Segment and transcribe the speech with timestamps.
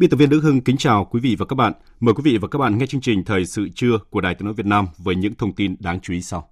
[0.00, 1.72] Biên tập viên Đức Hưng kính chào quý vị và các bạn.
[2.00, 4.44] Mời quý vị và các bạn nghe chương trình Thời sự trưa của Đài Tiếng
[4.44, 6.48] nói Việt Nam với những thông tin đáng chú ý sau.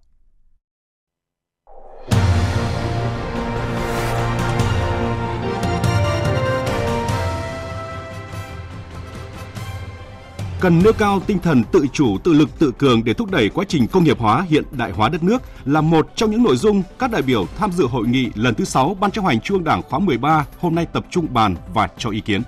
[10.60, 13.64] Cần nêu cao tinh thần tự chủ, tự lực, tự cường để thúc đẩy quá
[13.68, 16.82] trình công nghiệp hóa, hiện đại hóa đất nước là một trong những nội dung
[16.98, 19.64] các đại biểu tham dự hội nghị lần thứ 6 Ban chấp hành Trung ương
[19.64, 22.42] Đảng khóa 13 hôm nay tập trung bàn và cho ý kiến.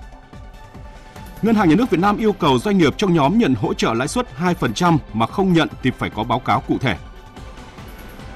[1.41, 3.93] Ngân hàng Nhà nước Việt Nam yêu cầu doanh nghiệp trong nhóm nhận hỗ trợ
[3.93, 6.97] lãi suất 2% mà không nhận thì phải có báo cáo cụ thể.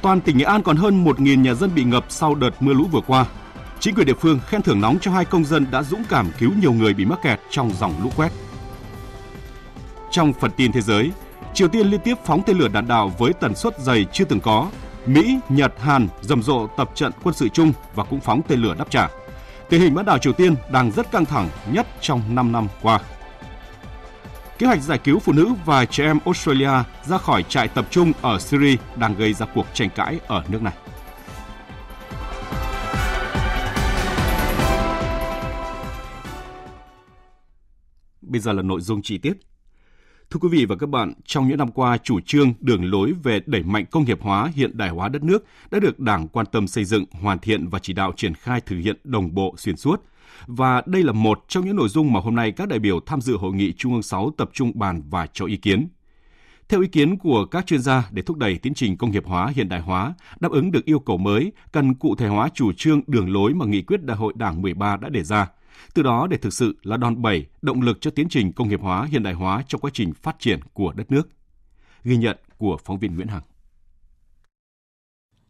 [0.01, 2.85] Toàn tỉnh Nghệ An còn hơn 1.000 nhà dân bị ngập sau đợt mưa lũ
[2.91, 3.25] vừa qua.
[3.79, 6.51] Chính quyền địa phương khen thưởng nóng cho hai công dân đã dũng cảm cứu
[6.61, 8.31] nhiều người bị mắc kẹt trong dòng lũ quét.
[10.11, 11.11] Trong phần tin thế giới,
[11.53, 14.39] Triều Tiên liên tiếp phóng tên lửa đạn đạo với tần suất dày chưa từng
[14.39, 14.69] có.
[15.05, 18.75] Mỹ, Nhật, Hàn rầm rộ tập trận quân sự chung và cũng phóng tên lửa
[18.77, 19.07] đáp trả.
[19.69, 22.99] Tình hình bán đảo Triều Tiên đang rất căng thẳng nhất trong 5 năm qua.
[24.57, 26.71] Kế hoạch giải cứu phụ nữ và trẻ em Australia
[27.03, 30.61] ra khỏi trại tập trung ở Syria đang gây ra cuộc tranh cãi ở nước
[30.61, 30.73] này.
[38.21, 39.33] Bây giờ là nội dung chi tiết.
[40.29, 43.41] Thưa quý vị và các bạn, trong những năm qua, chủ trương, đường lối về
[43.45, 46.67] đẩy mạnh công nghiệp hóa, hiện đại hóa đất nước đã được Đảng quan tâm
[46.67, 50.03] xây dựng, hoàn thiện và chỉ đạo triển khai thực hiện đồng bộ xuyên suốt.
[50.47, 53.21] Và đây là một trong những nội dung mà hôm nay các đại biểu tham
[53.21, 55.87] dự hội nghị Trung ương 6 tập trung bàn và cho ý kiến.
[56.69, 59.51] Theo ý kiến của các chuyên gia, để thúc đẩy tiến trình công nghiệp hóa,
[59.55, 63.01] hiện đại hóa, đáp ứng được yêu cầu mới, cần cụ thể hóa chủ trương
[63.07, 65.47] đường lối mà nghị quyết Đại hội Đảng 13 đã đề ra–
[65.93, 68.81] từ đó để thực sự là đòn bẩy, động lực cho tiến trình công nghiệp
[68.81, 71.29] hóa, hiện đại hóa trong quá trình phát triển của đất nước.
[72.03, 73.41] Ghi nhận của phóng viên Nguyễn Hằng.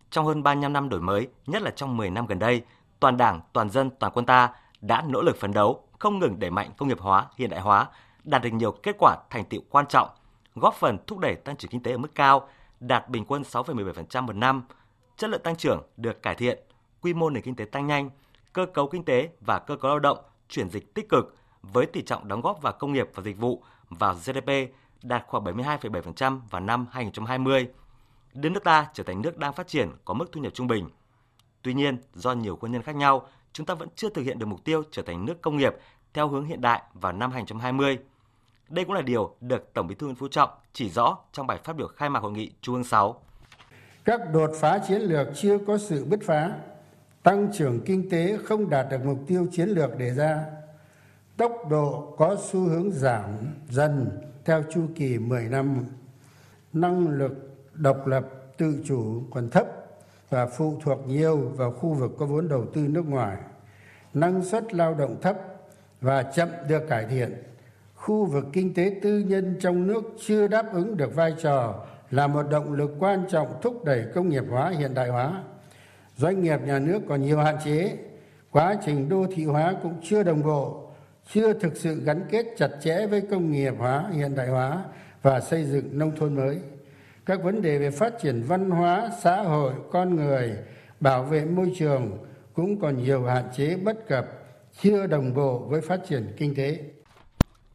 [0.10, 2.62] Trong hơn 35 năm đổi mới, nhất là trong 10 năm gần đây,
[3.00, 4.50] toàn Đảng, toàn dân, toàn quân ta
[4.82, 7.88] đã nỗ lực phấn đấu, không ngừng đẩy mạnh công nghiệp hóa, hiện đại hóa,
[8.24, 10.10] đạt được nhiều kết quả thành tựu quan trọng,
[10.56, 12.50] góp phần thúc đẩy tăng trưởng kinh tế ở mức cao,
[12.80, 14.64] đạt bình quân 6,17% một năm,
[15.18, 16.60] chất lượng tăng trưởng được cải thiện,
[17.02, 18.10] quy mô nền kinh tế tăng nhanh,
[18.56, 20.18] cơ cấu kinh tế và cơ cấu lao động
[20.50, 23.64] chuyển dịch tích cực với tỷ trọng đóng góp vào công nghiệp và dịch vụ
[23.90, 24.50] vào GDP
[25.04, 27.68] đạt khoảng 72,7% vào năm 2020.
[28.34, 30.90] Đưa nước ta trở thành nước đang phát triển có mức thu nhập trung bình.
[31.62, 34.46] Tuy nhiên, do nhiều nguyên nhân khác nhau, chúng ta vẫn chưa thực hiện được
[34.46, 35.76] mục tiêu trở thành nước công nghiệp
[36.14, 37.98] theo hướng hiện đại vào năm 2020.
[38.70, 41.60] Đây cũng là điều được Tổng Bí thư Nguyễn Phú Trọng chỉ rõ trong bài
[41.64, 43.22] phát biểu khai mạc hội nghị Trung ương 6.
[44.06, 46.52] Các đột phá chiến lược chưa có sự bứt phá,
[47.26, 50.46] tăng trưởng kinh tế không đạt được mục tiêu chiến lược đề ra.
[51.38, 53.30] Tốc độ có xu hướng giảm
[53.70, 54.10] dần
[54.46, 55.86] theo chu kỳ 10 năm.
[56.74, 57.32] Năng lực
[57.74, 58.26] độc lập,
[58.58, 59.68] tự chủ còn thấp
[60.30, 63.38] và phụ thuộc nhiều vào khu vực có vốn đầu tư nước ngoài.
[64.14, 65.38] Năng suất lao động thấp
[66.02, 67.44] và chậm được cải thiện.
[67.96, 72.28] Khu vực kinh tế tư nhân trong nước chưa đáp ứng được vai trò là
[72.28, 75.44] một động lực quan trọng thúc đẩy công nghiệp hóa, hiện đại hóa
[76.18, 77.98] doanh nghiệp nhà nước còn nhiều hạn chế.
[78.52, 80.82] Quá trình đô thị hóa cũng chưa đồng bộ
[81.34, 84.84] chưa thực sự gắn kết chặt chẽ với công nghiệp hóa hiện đại hóa
[85.22, 86.60] và xây dựng nông thôn mới.
[87.26, 90.58] Các vấn đề về phát triển văn hóa xã hội con người
[91.00, 92.18] bảo vệ môi trường
[92.54, 94.26] cũng còn nhiều hạn chế bất cập
[94.82, 96.80] chưa đồng bộ với phát triển kinh tế.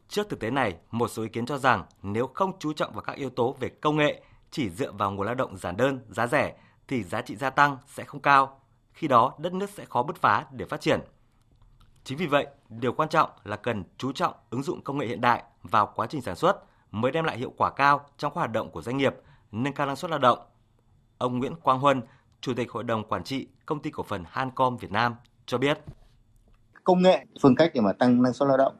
[0.07, 3.01] Trước thực tế này, một số ý kiến cho rằng nếu không chú trọng vào
[3.01, 4.21] các yếu tố về công nghệ,
[4.51, 6.53] chỉ dựa vào nguồn lao động giản đơn, giá rẻ
[6.91, 8.59] thì giá trị gia tăng sẽ không cao,
[8.93, 10.99] khi đó đất nước sẽ khó bứt phá để phát triển.
[12.03, 15.21] Chính vì vậy, điều quan trọng là cần chú trọng ứng dụng công nghệ hiện
[15.21, 18.51] đại vào quá trình sản xuất mới đem lại hiệu quả cao trong các hoạt
[18.51, 19.15] động của doanh nghiệp,
[19.51, 20.39] nâng cao năng suất lao động.
[21.17, 22.01] Ông Nguyễn Quang Huân,
[22.41, 25.15] Chủ tịch Hội đồng Quản trị Công ty Cổ phần Hancom Việt Nam
[25.45, 25.79] cho biết.
[26.83, 28.75] Công nghệ, phương cách để mà tăng năng suất lao động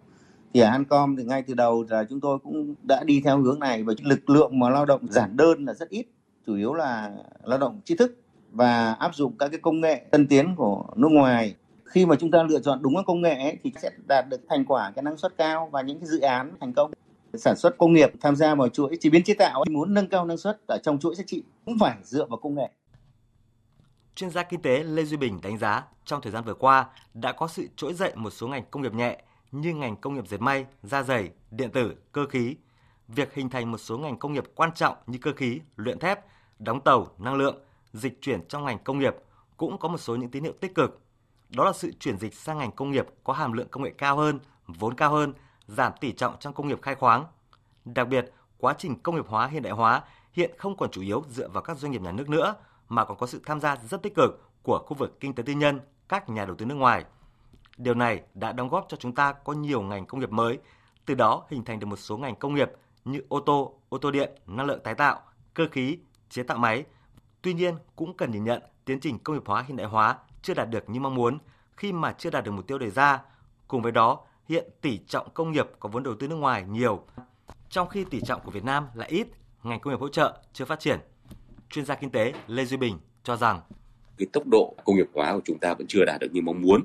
[0.54, 3.60] thì ở Hancom thì ngay từ đầu là chúng tôi cũng đã đi theo hướng
[3.60, 6.06] này và lực lượng mà lao động giản đơn là rất ít
[6.47, 7.11] chủ yếu là
[7.43, 8.17] lao động tri thức
[8.51, 11.55] và áp dụng các cái công nghệ tân tiến của nước ngoài.
[11.85, 14.41] Khi mà chúng ta lựa chọn đúng các công nghệ ấy, thì sẽ đạt được
[14.49, 16.91] thành quả cái năng suất cao và những cái dự án thành công.
[17.33, 20.25] Sản xuất công nghiệp tham gia vào chuỗi chế biến chế tạo muốn nâng cao
[20.25, 22.69] năng suất ở trong chuỗi giá trị cũng phải dựa vào công nghệ.
[24.15, 27.31] Chuyên gia kinh tế Lê Duy Bình đánh giá trong thời gian vừa qua đã
[27.31, 29.21] có sự trỗi dậy một số ngành công nghiệp nhẹ
[29.51, 32.55] như ngành công nghiệp dệt may, da giày, điện tử, cơ khí.
[33.16, 36.19] Việc hình thành một số ngành công nghiệp quan trọng như cơ khí, luyện thép,
[36.60, 37.60] đóng tàu, năng lượng,
[37.94, 39.16] dịch chuyển trong ngành công nghiệp
[39.58, 41.02] cũng có một số những tín hiệu tích cực.
[41.50, 44.18] Đó là sự chuyển dịch sang ngành công nghiệp có hàm lượng công nghệ cao
[44.18, 45.34] hơn, vốn cao hơn,
[45.68, 47.25] giảm tỷ trọng trong công nghiệp khai khoáng.
[47.86, 50.02] Đặc biệt, quá trình công nghiệp hóa hiện đại hóa
[50.34, 52.56] hiện không còn chủ yếu dựa vào các doanh nghiệp nhà nước nữa
[52.90, 55.54] mà còn có sự tham gia rất tích cực của khu vực kinh tế tư
[55.54, 55.80] nhân,
[56.10, 57.06] các nhà đầu tư nước ngoài.
[57.78, 60.60] Điều này đã đóng góp cho chúng ta có nhiều ngành công nghiệp mới,
[61.06, 62.72] từ đó hình thành được một số ngành công nghiệp
[63.06, 65.21] như ô tô, ô tô điện, năng lượng tái tạo,
[65.53, 65.98] cơ khí,
[66.30, 66.83] chế tạo máy.
[67.42, 70.53] Tuy nhiên, cũng cần nhìn nhận tiến trình công nghiệp hóa hiện đại hóa chưa
[70.53, 71.38] đạt được như mong muốn
[71.77, 73.21] khi mà chưa đạt được mục tiêu đề ra.
[73.68, 74.19] Cùng với đó,
[74.50, 77.06] hiện tỷ trọng công nghiệp có vốn đầu tư nước ngoài nhiều,
[77.69, 79.27] trong khi tỷ trọng của Việt Nam lại ít,
[79.63, 81.00] ngành công nghiệp hỗ trợ chưa phát triển
[81.69, 83.62] chuyên gia kinh tế Lê Duy Bình cho rằng
[84.18, 86.62] cái tốc độ công nghiệp hóa của chúng ta vẫn chưa đạt được như mong
[86.62, 86.81] muốn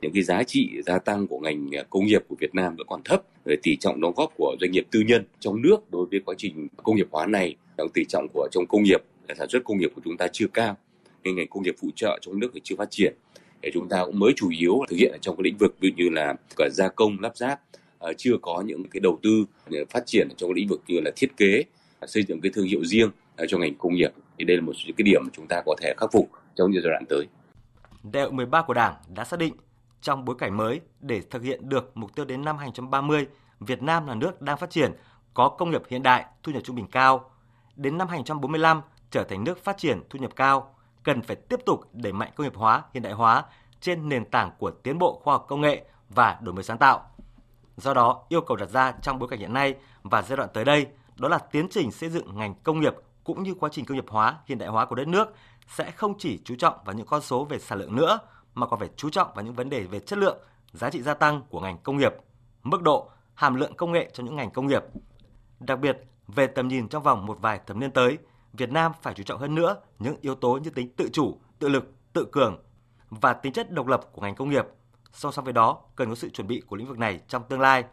[0.00, 2.86] những cái giá trị gia tăng của ngành à, công nghiệp của Việt Nam vẫn
[2.86, 3.22] còn thấp.
[3.44, 6.34] Về tỷ trọng đóng góp của doanh nghiệp tư nhân trong nước đối với quá
[6.38, 7.56] trình công nghiệp hóa này
[7.94, 10.46] tỷ trọng của trong công nghiệp à, sản xuất công nghiệp của chúng ta chưa
[10.46, 10.76] cao.
[11.24, 13.14] Nên ngành công nghiệp phụ trợ trong nước thì chưa phát triển.
[13.62, 15.88] Để chúng ta cũng mới chủ yếu thực hiện ở trong cái lĩnh vực ví
[15.96, 17.60] dụ như là cả gia công, lắp ráp
[17.98, 19.44] à, chưa có những cái đầu tư
[19.90, 21.64] phát triển trong lĩnh vực như là thiết kế
[22.06, 23.10] xây dựng cái thương hiệu riêng
[23.48, 24.12] cho ngành công nghiệp.
[24.38, 26.82] Thì đây là một cái điểm mà chúng ta có thể khắc phục trong giai
[26.82, 27.26] đoạn tới.
[28.12, 29.54] Đại hội 13 của Đảng đã xác định
[30.00, 33.26] trong bối cảnh mới để thực hiện được mục tiêu đến năm 2030,
[33.60, 34.92] Việt Nam là nước đang phát triển,
[35.34, 37.30] có công nghiệp hiện đại, thu nhập trung bình cao.
[37.76, 41.80] Đến năm 2045 trở thành nước phát triển thu nhập cao, cần phải tiếp tục
[41.92, 43.44] đẩy mạnh công nghiệp hóa, hiện đại hóa
[43.80, 47.10] trên nền tảng của tiến bộ khoa học công nghệ và đổi mới sáng tạo.
[47.76, 50.64] Do đó, yêu cầu đặt ra trong bối cảnh hiện nay và giai đoạn tới
[50.64, 50.86] đây
[51.16, 52.94] đó là tiến trình xây dựng ngành công nghiệp
[53.24, 55.34] cũng như quá trình công nghiệp hóa, hiện đại hóa của đất nước
[55.68, 58.18] sẽ không chỉ chú trọng vào những con số về sản lượng nữa
[58.60, 60.38] mà còn phải chú trọng vào những vấn đề về chất lượng,
[60.72, 62.12] giá trị gia tăng của ngành công nghiệp,
[62.62, 64.82] mức độ, hàm lượng công nghệ cho những ngành công nghiệp.
[65.60, 68.18] Đặc biệt, về tầm nhìn trong vòng một vài thập niên tới,
[68.52, 71.68] Việt Nam phải chú trọng hơn nữa những yếu tố như tính tự chủ, tự
[71.68, 72.58] lực, tự cường
[73.10, 74.66] và tính chất độc lập của ngành công nghiệp.
[75.12, 77.60] Song song với đó, cần có sự chuẩn bị của lĩnh vực này trong tương
[77.60, 77.84] lai.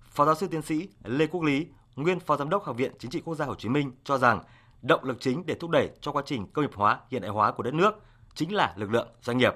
[0.00, 1.66] Phó giáo sư tiến sĩ Lê Quốc Lý,
[1.96, 4.42] nguyên Phó Giám đốc Học viện Chính trị Quốc gia Hồ Chí Minh cho rằng
[4.82, 7.52] động lực chính để thúc đẩy cho quá trình công nghiệp hóa, hiện đại hóa
[7.52, 7.94] của đất nước
[8.34, 9.54] chính là lực lượng doanh nghiệp.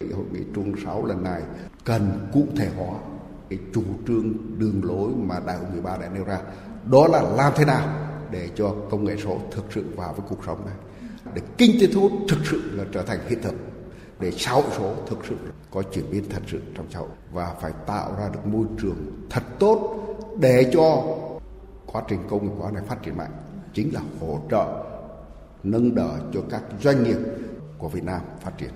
[0.00, 1.42] Hội nghị Trung 6 lần này
[1.84, 2.98] cần cụ thể hóa
[3.50, 6.40] cái chủ trương đường lối mà Đại hội 13 đã nêu ra.
[6.90, 10.44] Đó là làm thế nào để cho công nghệ số thực sự vào với cuộc
[10.46, 10.74] sống này.
[11.34, 13.54] Để kinh tế thu thực sự là trở thành hiện thực.
[14.20, 15.36] Để xã hội số thực sự
[15.70, 17.08] có chuyển biến thật sự trong xã hội.
[17.32, 20.06] Và phải tạo ra được môi trường thật tốt
[20.40, 21.04] để cho
[21.86, 23.32] quá trình công nghiệp hóa này phát triển mạnh
[23.74, 24.84] chính là hỗ trợ,
[25.62, 27.18] nâng đỡ cho các doanh nghiệp
[27.78, 28.70] của Việt Nam phát triển.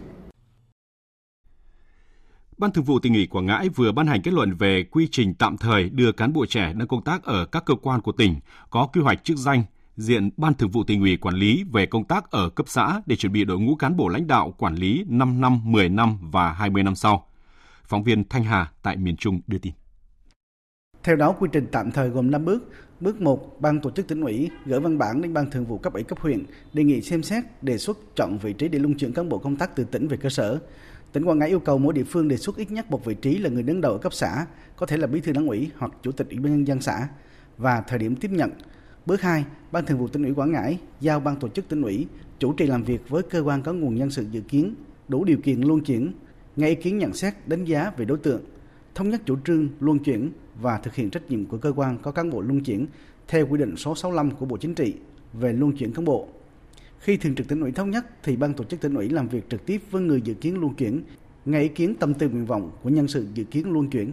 [2.61, 5.35] Ban Thường vụ tỉnh ủy Quảng Ngãi vừa ban hành kết luận về quy trình
[5.35, 8.41] tạm thời đưa cán bộ trẻ đang công tác ở các cơ quan của tỉnh
[8.71, 9.63] có quy hoạch chức danh
[9.97, 13.17] diện Ban Thường vụ tỉnh ủy quản lý về công tác ở cấp xã để
[13.17, 16.53] chuẩn bị đội ngũ cán bộ lãnh đạo quản lý 5 năm, 10 năm và
[16.53, 17.27] 20 năm sau.
[17.85, 19.73] Phóng viên Thanh Hà tại miền Trung đưa tin.
[21.03, 22.71] Theo đó, quy trình tạm thời gồm 5 bước.
[23.01, 25.93] Bước 1, Ban tổ chức tỉnh ủy gửi văn bản đến Ban thường vụ cấp
[25.93, 29.13] ủy cấp huyện đề nghị xem xét đề xuất chọn vị trí để luân chuyển
[29.13, 30.61] cán bộ công tác từ tỉnh về cơ sở.
[31.13, 33.39] Tỉnh Quảng Ngãi yêu cầu mỗi địa phương đề xuất ít nhất một vị trí
[33.39, 35.93] là người đứng đầu ở cấp xã, có thể là bí thư đảng ủy hoặc
[36.03, 37.09] chủ tịch ủy ban nhân dân xã
[37.59, 38.51] và thời điểm tiếp nhận.
[39.07, 42.07] Bước 2, Ban thường vụ tỉnh ủy Quảng Ngãi giao Ban tổ chức tỉnh ủy
[42.39, 44.75] chủ trì làm việc với cơ quan có nguồn nhân sự dự kiến
[45.09, 46.13] đủ điều kiện luân chuyển,
[46.57, 48.43] nghe ý kiến nhận xét đánh giá về đối tượng,
[48.95, 52.11] thống nhất chủ trương luân chuyển và thực hiện trách nhiệm của cơ quan có
[52.11, 52.87] cán bộ luân chuyển
[53.29, 54.95] theo quy định số 65 của Bộ Chính trị
[55.33, 56.29] về luân chuyển cán bộ.
[57.01, 59.51] Khi thường trực tỉnh ủy thống nhất thì ban tổ chức tỉnh ủy làm việc
[59.51, 61.03] trực tiếp với người dự kiến luân chuyển,
[61.45, 64.13] nghe ý kiến tâm tư nguyện vọng của nhân sự dự kiến luân chuyển.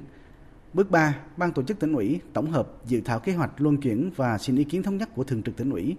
[0.73, 4.11] Bước 3, ban tổ chức tỉnh ủy tổng hợp dự thảo kế hoạch luân chuyển
[4.15, 5.95] và xin ý kiến thống nhất của thường trực tỉnh ủy,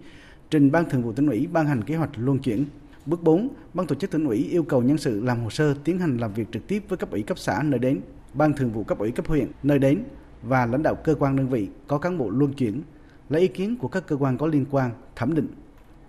[0.50, 2.64] trình ban thường vụ tỉnh ủy ban hành kế hoạch luân chuyển.
[3.06, 5.98] Bước 4, ban tổ chức tỉnh ủy yêu cầu nhân sự làm hồ sơ tiến
[5.98, 8.00] hành làm việc trực tiếp với cấp ủy cấp xã nơi đến,
[8.34, 10.02] ban thường vụ cấp ủy cấp huyện nơi đến
[10.42, 12.82] và lãnh đạo cơ quan đơn vị có cán bộ luân chuyển
[13.28, 15.48] lấy ý kiến của các cơ quan có liên quan thẩm định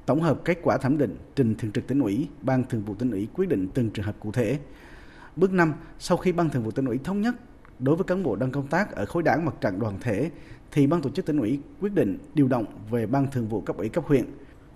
[0.09, 3.11] tổng hợp kết quả thẩm định trình thường trực tỉnh ủy ban thường vụ tỉnh
[3.11, 4.59] ủy quyết định từng trường hợp cụ thể.
[5.35, 7.35] Bước 5 sau khi ban thường vụ tỉnh ủy thống nhất
[7.79, 10.29] đối với cán bộ đang công tác ở khối đảng mặt trận đoàn thể
[10.71, 13.77] thì ban tổ chức tỉnh ủy quyết định điều động về ban thường vụ cấp
[13.77, 14.25] ủy cấp huyện.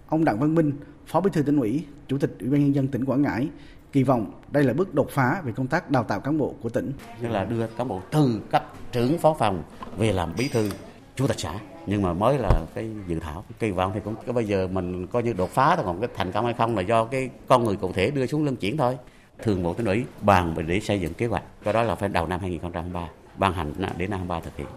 [0.08, 0.74] Ông Đặng Văn Minh,
[1.06, 3.50] Phó Bí thư tỉnh ủy, Chủ tịch Ủy ban nhân dân tỉnh Quảng Ngãi
[3.92, 6.70] kỳ vọng đây là bước đột phá về công tác đào tạo cán bộ của
[6.70, 6.92] tỉnh.
[7.22, 9.64] Như là đưa cán bộ từ cấp trưởng phó phòng
[9.98, 10.70] về làm bí thư
[11.16, 14.34] chủ tịch xã nhưng mà mới là cái dự thảo kỳ vọng thì cũng cái
[14.34, 16.82] bây giờ mình coi như đột phá thôi còn cái thành công hay không là
[16.82, 18.98] do cái con người cụ thể đưa xuống luân chuyển thôi
[19.44, 22.28] thường bộ tỉnh ủy bàn để xây dựng kế hoạch cái đó là phải đầu
[22.28, 24.68] năm 2023 ban hành đến năm 2023 thực hiện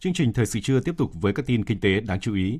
[0.00, 2.58] Chương trình thời sự trưa tiếp tục với các tin kinh tế đáng chú ý.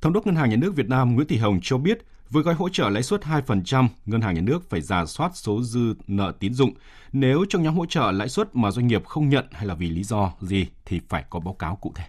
[0.00, 1.98] Thống đốc Ngân hàng Nhà nước Việt Nam Nguyễn Thị Hồng cho biết,
[2.30, 5.62] với gói hỗ trợ lãi suất 2%, Ngân hàng Nhà nước phải giả soát số
[5.62, 6.74] dư nợ tín dụng.
[7.12, 9.90] Nếu trong nhóm hỗ trợ lãi suất mà doanh nghiệp không nhận hay là vì
[9.90, 12.04] lý do gì thì phải có báo cáo cụ thể.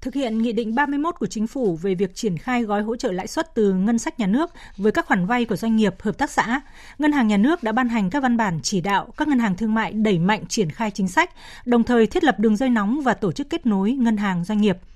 [0.00, 3.12] Thực hiện Nghị định 31 của Chính phủ về việc triển khai gói hỗ trợ
[3.12, 6.18] lãi suất từ ngân sách nhà nước với các khoản vay của doanh nghiệp, hợp
[6.18, 6.60] tác xã,
[6.98, 9.56] Ngân hàng Nhà nước đã ban hành các văn bản chỉ đạo các ngân hàng
[9.56, 11.30] thương mại đẩy mạnh triển khai chính sách,
[11.64, 14.60] đồng thời thiết lập đường dây nóng và tổ chức kết nối ngân hàng doanh
[14.60, 14.78] nghiệp–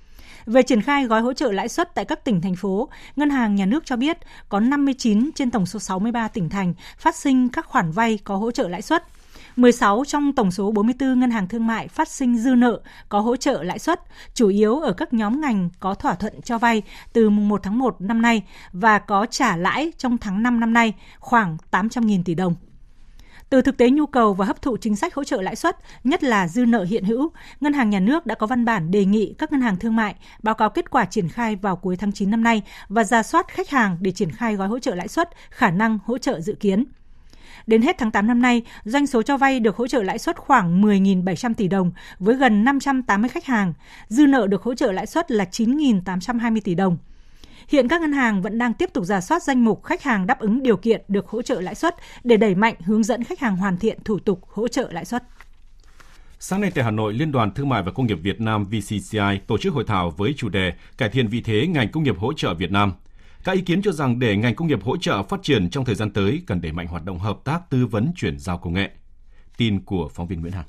[0.45, 3.55] về triển khai gói hỗ trợ lãi suất tại các tỉnh thành phố, Ngân hàng
[3.55, 4.17] Nhà nước cho biết
[4.49, 8.51] có 59 trên tổng số 63 tỉnh thành phát sinh các khoản vay có hỗ
[8.51, 9.03] trợ lãi suất.
[9.55, 13.35] 16 trong tổng số 44 ngân hàng thương mại phát sinh dư nợ có hỗ
[13.35, 14.01] trợ lãi suất,
[14.33, 16.81] chủ yếu ở các nhóm ngành có thỏa thuận cho vay
[17.13, 20.73] từ mùng 1 tháng 1 năm nay và có trả lãi trong tháng 5 năm
[20.73, 22.55] nay khoảng 800.000 tỷ đồng.
[23.49, 26.23] Từ thực tế nhu cầu và hấp thụ chính sách hỗ trợ lãi suất, nhất
[26.23, 29.33] là dư nợ hiện hữu, Ngân hàng Nhà nước đã có văn bản đề nghị
[29.37, 32.31] các ngân hàng thương mại báo cáo kết quả triển khai vào cuối tháng 9
[32.31, 35.29] năm nay và ra soát khách hàng để triển khai gói hỗ trợ lãi suất,
[35.49, 36.85] khả năng hỗ trợ dự kiến.
[37.67, 40.37] Đến hết tháng 8 năm nay, doanh số cho vay được hỗ trợ lãi suất
[40.37, 43.73] khoảng 10.700 tỷ đồng với gần 580 khách hàng.
[44.07, 46.97] Dư nợ được hỗ trợ lãi suất là 9.820 tỷ đồng.
[47.69, 50.39] Hiện các ngân hàng vẫn đang tiếp tục giả soát danh mục khách hàng đáp
[50.39, 53.57] ứng điều kiện được hỗ trợ lãi suất để đẩy mạnh hướng dẫn khách hàng
[53.57, 55.23] hoàn thiện thủ tục hỗ trợ lãi suất.
[56.39, 59.39] Sáng nay tại Hà Nội, Liên đoàn Thương mại và Công nghiệp Việt Nam VCCI
[59.47, 62.33] tổ chức hội thảo với chủ đề Cải thiện vị thế ngành công nghiệp hỗ
[62.33, 62.93] trợ Việt Nam.
[63.43, 65.95] Các ý kiến cho rằng để ngành công nghiệp hỗ trợ phát triển trong thời
[65.95, 68.89] gian tới cần đẩy mạnh hoạt động hợp tác tư vấn chuyển giao công nghệ.
[69.57, 70.65] Tin của phóng viên Nguyễn Hằng.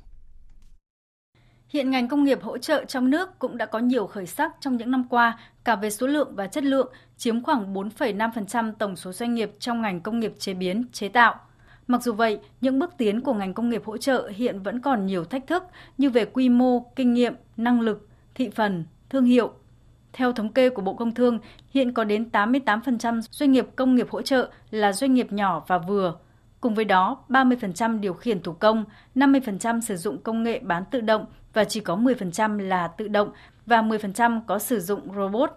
[1.71, 4.77] Hiện ngành công nghiệp hỗ trợ trong nước cũng đã có nhiều khởi sắc trong
[4.77, 9.13] những năm qua, cả về số lượng và chất lượng, chiếm khoảng 4,5% tổng số
[9.13, 11.35] doanh nghiệp trong ngành công nghiệp chế biến, chế tạo.
[11.87, 15.07] Mặc dù vậy, những bước tiến của ngành công nghiệp hỗ trợ hiện vẫn còn
[15.07, 15.63] nhiều thách thức
[15.99, 19.53] như về quy mô, kinh nghiệm, năng lực, thị phần, thương hiệu.
[20.13, 21.39] Theo thống kê của Bộ Công Thương,
[21.75, 25.79] hiện có đến 88% doanh nghiệp công nghiệp hỗ trợ là doanh nghiệp nhỏ và
[25.79, 26.15] vừa.
[26.61, 31.01] Cùng với đó, 30% điều khiển thủ công, 50% sử dụng công nghệ bán tự
[31.01, 33.31] động và chỉ có 10% là tự động
[33.67, 35.51] và 10% có sử dụng robot.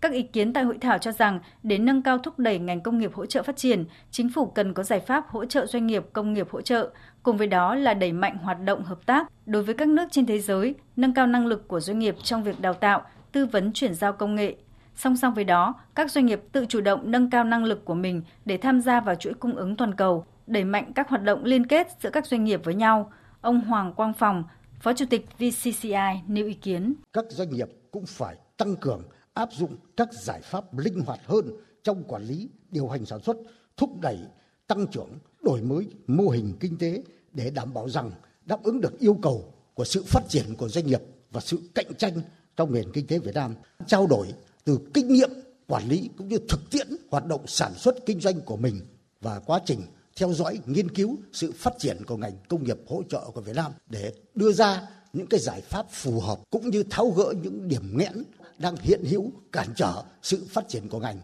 [0.00, 2.98] Các ý kiến tại hội thảo cho rằng để nâng cao thúc đẩy ngành công
[2.98, 6.06] nghiệp hỗ trợ phát triển, chính phủ cần có giải pháp hỗ trợ doanh nghiệp
[6.12, 6.90] công nghiệp hỗ trợ,
[7.22, 10.26] cùng với đó là đẩy mạnh hoạt động hợp tác đối với các nước trên
[10.26, 13.02] thế giới, nâng cao năng lực của doanh nghiệp trong việc đào tạo,
[13.32, 14.56] tư vấn chuyển giao công nghệ.
[14.96, 17.94] Song song với đó, các doanh nghiệp tự chủ động nâng cao năng lực của
[17.94, 21.44] mình để tham gia vào chuỗi cung ứng toàn cầu, đẩy mạnh các hoạt động
[21.44, 23.12] liên kết giữa các doanh nghiệp với nhau.
[23.40, 24.44] Ông Hoàng Quang Phòng,
[24.80, 26.94] Phó Chủ tịch VCCI nêu ý kiến.
[27.12, 29.02] Các doanh nghiệp cũng phải tăng cường
[29.34, 31.44] áp dụng các giải pháp linh hoạt hơn
[31.82, 33.36] trong quản lý, điều hành sản xuất,
[33.76, 34.18] thúc đẩy
[34.66, 35.08] tăng trưởng,
[35.42, 37.02] đổi mới mô hình kinh tế
[37.32, 38.10] để đảm bảo rằng
[38.44, 41.94] đáp ứng được yêu cầu của sự phát triển của doanh nghiệp và sự cạnh
[41.98, 42.12] tranh
[42.56, 43.54] trong nền kinh tế Việt Nam,
[43.86, 44.26] trao đổi
[44.64, 45.30] từ kinh nghiệm
[45.66, 48.80] quản lý cũng như thực tiễn hoạt động sản xuất kinh doanh của mình
[49.20, 49.80] và quá trình
[50.16, 53.56] theo dõi nghiên cứu sự phát triển của ngành công nghiệp hỗ trợ của Việt
[53.56, 57.68] Nam để đưa ra những cái giải pháp phù hợp cũng như tháo gỡ những
[57.68, 58.24] điểm nghẽn
[58.58, 61.20] đang hiện hữu cản trở sự phát triển của ngành.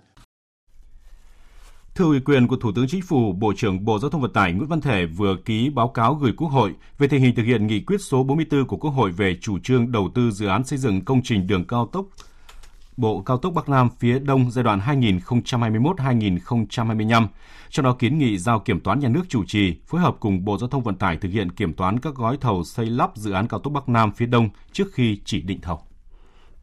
[1.95, 4.53] Thưa ủy quyền của Thủ tướng Chính phủ, Bộ trưởng Bộ Giao thông Vận tải
[4.53, 7.67] Nguyễn Văn Thể vừa ký báo cáo gửi Quốc hội về tình hình thực hiện
[7.67, 10.79] nghị quyết số 44 của Quốc hội về chủ trương đầu tư dự án xây
[10.79, 12.07] dựng công trình đường cao tốc
[12.97, 17.27] Bộ Cao tốc Bắc Nam phía Đông giai đoạn 2021-2025,
[17.71, 20.59] trong đó kiến nghị giao kiểm toán nhà nước chủ trì, phối hợp cùng Bộ
[20.59, 23.49] Giao thông Vận tải thực hiện kiểm toán các gói thầu xây lắp dự án
[23.49, 25.81] cao tốc Bắc Nam phía Đông trước khi chỉ định thầu.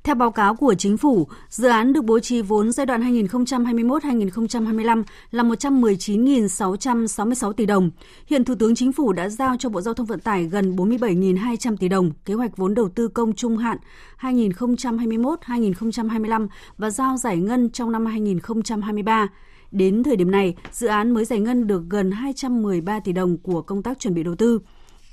[0.04, 5.04] Theo báo cáo của chính phủ, dự án được bố trí vốn giai đoạn 2021-2025
[5.32, 7.92] là 119.666 tỷ đồng.
[8.28, 11.78] Hiện Thủ tướng Chính phủ đã giao cho Bộ Giao thông Vận tải gần 47.200
[11.78, 13.78] tỷ đồng kế hoạch vốn đầu tư công trung hạn
[14.20, 19.28] 2021-2025 và giao giải ngân trong năm 2023.
[19.72, 23.62] Đến thời điểm này, dự án mới giải ngân được gần 213 tỷ đồng của
[23.62, 24.60] công tác chuẩn bị đầu tư.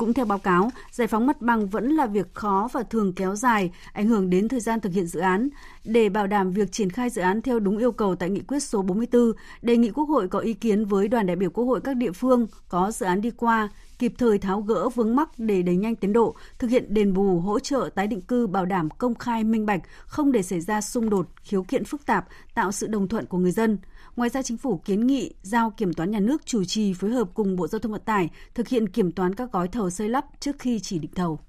[0.01, 3.37] Cũng theo báo cáo, giải phóng mặt bằng vẫn là việc khó và thường kéo
[3.37, 5.49] dài, ảnh hưởng đến thời gian thực hiện dự án.
[5.85, 8.61] Để bảo đảm việc triển khai dự án theo đúng yêu cầu tại nghị quyết
[8.61, 11.81] số 44, đề nghị Quốc hội có ý kiến với đoàn đại biểu Quốc hội
[11.81, 15.63] các địa phương có dự án đi qua, kịp thời tháo gỡ vướng mắc để
[15.63, 18.91] đẩy nhanh tiến độ, thực hiện đền bù, hỗ trợ tái định cư bảo đảm
[18.91, 22.73] công khai minh bạch, không để xảy ra xung đột, khiếu kiện phức tạp, tạo
[22.73, 23.79] sự đồng thuận của người dân.
[24.21, 27.29] Ngoài ra, chính phủ kiến nghị giao kiểm toán nhà nước chủ trì phối hợp
[27.35, 30.25] cùng Bộ Giao thông Vận tải thực hiện kiểm toán các gói thầu xây lắp
[30.41, 31.41] trước khi chỉ định thầu.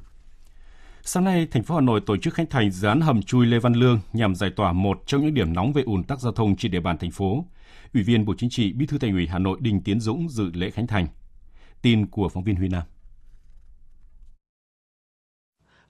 [1.01, 3.59] Sáng nay, thành phố Hà Nội tổ chức khánh thành dự án hầm chui Lê
[3.59, 6.55] Văn Lương nhằm giải tỏa một trong những điểm nóng về ùn tắc giao thông
[6.55, 7.45] trên địa bàn thành phố.
[7.93, 10.51] Ủy viên Bộ Chính trị, Bí thư Thành ủy Hà Nội Đinh Tiến Dũng dự
[10.53, 11.07] lễ khánh thành.
[11.81, 12.83] Tin của phóng viên Huy Nam.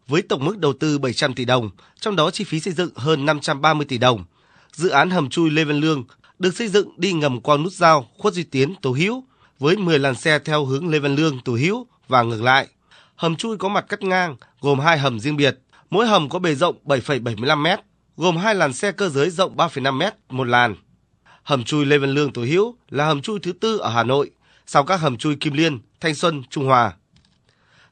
[0.08, 1.70] Với tổng mức đầu tư 700 tỷ đồng,
[2.00, 4.26] trong đó chi phí xây dựng hơn 530 tỷ đồng,
[4.72, 6.04] dự án hầm chui Lê Văn Lương
[6.42, 9.24] được xây dựng đi ngầm qua nút giao Khuất Duy Tiến Tố Hữu
[9.60, 12.68] với 10 làn xe theo hướng Lê Văn Lương Tố Hữu và ngược lại.
[13.16, 16.56] Hầm chui có mặt cắt ngang, gồm hai hầm riêng biệt, mỗi hầm có bề
[16.56, 17.82] rộng 7,75 m,
[18.18, 20.76] gồm hai làn xe cơ giới rộng 3,5 m một làn.
[21.44, 24.32] Hầm chui Lê Văn Lương Tố Hữu là hầm chui thứ tư ở Hà Nội,
[24.68, 26.94] sau các hầm chui Kim Liên, Thanh Xuân, Trung Hòa.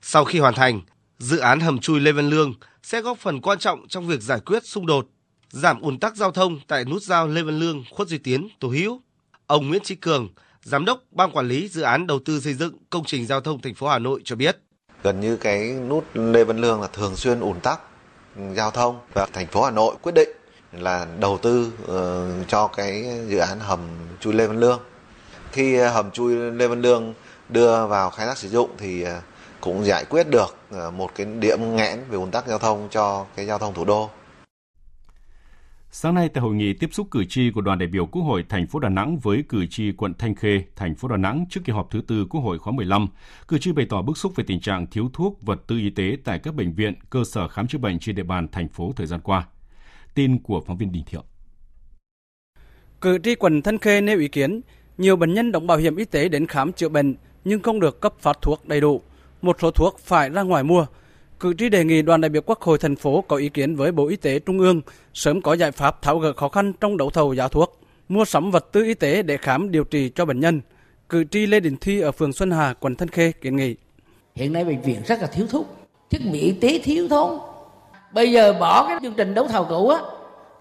[0.02, 0.82] Sau khi hoàn thành,
[1.20, 2.54] dự án hầm chui Lê Văn Lương
[2.84, 5.08] sẽ góp phần quan trọng trong việc giải quyết xung đột,
[5.50, 8.68] giảm ùn tắc giao thông tại nút giao Lê Văn Lương, Khuất Duy Tiến, Tô
[8.68, 9.02] Hữu.
[9.48, 10.30] Ông Nguyễn Chí Cường,
[10.64, 13.62] giám đốc ban quản lý dự án đầu tư xây dựng công trình giao thông
[13.62, 14.58] thành phố Hà Nội cho biết.
[15.04, 17.80] Gần như cái nút Lê Văn Lương là thường xuyên ùn tắc
[18.56, 20.30] giao thông và thành phố Hà Nội quyết định
[20.72, 23.80] là đầu tư uh, cho cái dự án hầm
[24.20, 24.80] chui Lê Văn Lương.
[25.52, 27.14] Khi hầm chui Lê Văn Lương
[27.50, 29.22] đưa vào khai thác sử dụng thì ờ,
[29.62, 33.26] cũng giải quyết được ờ, một cái điểm nghẽn về ùn tắc giao thông cho
[33.36, 34.10] cái giao thông thủ đô.
[35.92, 38.46] Sáng nay tại hội nghị tiếp xúc cử tri của đoàn đại biểu Quốc hội
[38.50, 41.62] thành phố Đà Nẵng với cử tri quận Thanh Khê, thành phố Đà Nẵng trước
[41.66, 43.08] kỳ họp thứ tư Quốc hội khóa 15,
[43.48, 46.18] cử tri bày tỏ bức xúc về tình trạng thiếu thuốc, vật tư y tế
[46.24, 49.08] tại các bệnh viện, cơ sở khám chữa bệnh trên địa bàn thành phố thời
[49.08, 49.48] gian qua.
[50.14, 51.24] Tin của phóng viên Đình Thiệu.
[53.02, 54.62] Cử tri quận Thanh Khê nêu ý kiến,
[54.98, 57.16] nhiều bệnh nhân đóng bảo hiểm y tế đến khám chữa bệnh
[57.46, 59.02] nhưng không được cấp phát thuốc đầy đủ.
[59.42, 60.86] Một số thuốc phải ra ngoài mua,
[61.40, 63.92] Cử tri đề nghị đoàn đại biểu Quốc hội thành phố có ý kiến với
[63.92, 64.82] Bộ Y tế Trung ương
[65.14, 67.80] sớm có giải pháp tháo gỡ khó khăn trong đấu thầu giá thuốc,
[68.10, 70.62] mua sắm vật tư y tế để khám điều trị cho bệnh nhân.
[71.10, 73.76] Cử tri Lê Đình Thi ở phường Xuân Hà, quận Thanh Khê kiến nghị.
[74.36, 75.68] Hiện nay bệnh viện rất là thiếu thuốc,
[76.10, 77.40] thiết bị y tế thiếu thốn.
[78.14, 80.00] Bây giờ bỏ cái chương trình đấu thầu cũ á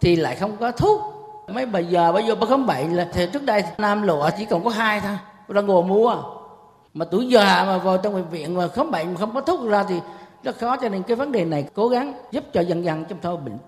[0.01, 1.01] thì lại không có thuốc.
[1.49, 4.47] Mấy bây giờ bây giờ bà khám bệnh là thì trước đây Nam lộ chỉ
[4.51, 5.17] còn có hai thôi,
[5.49, 6.17] đang ngồi mua.
[6.95, 9.69] Mà tuổi già mà vào trong bệnh viện mà khám bệnh mà không có thuốc
[9.69, 9.95] ra thì
[10.43, 13.19] rất khó cho nên cái vấn đề này cố gắng giúp cho dần dần trong
[13.23, 13.59] thâu bệnh.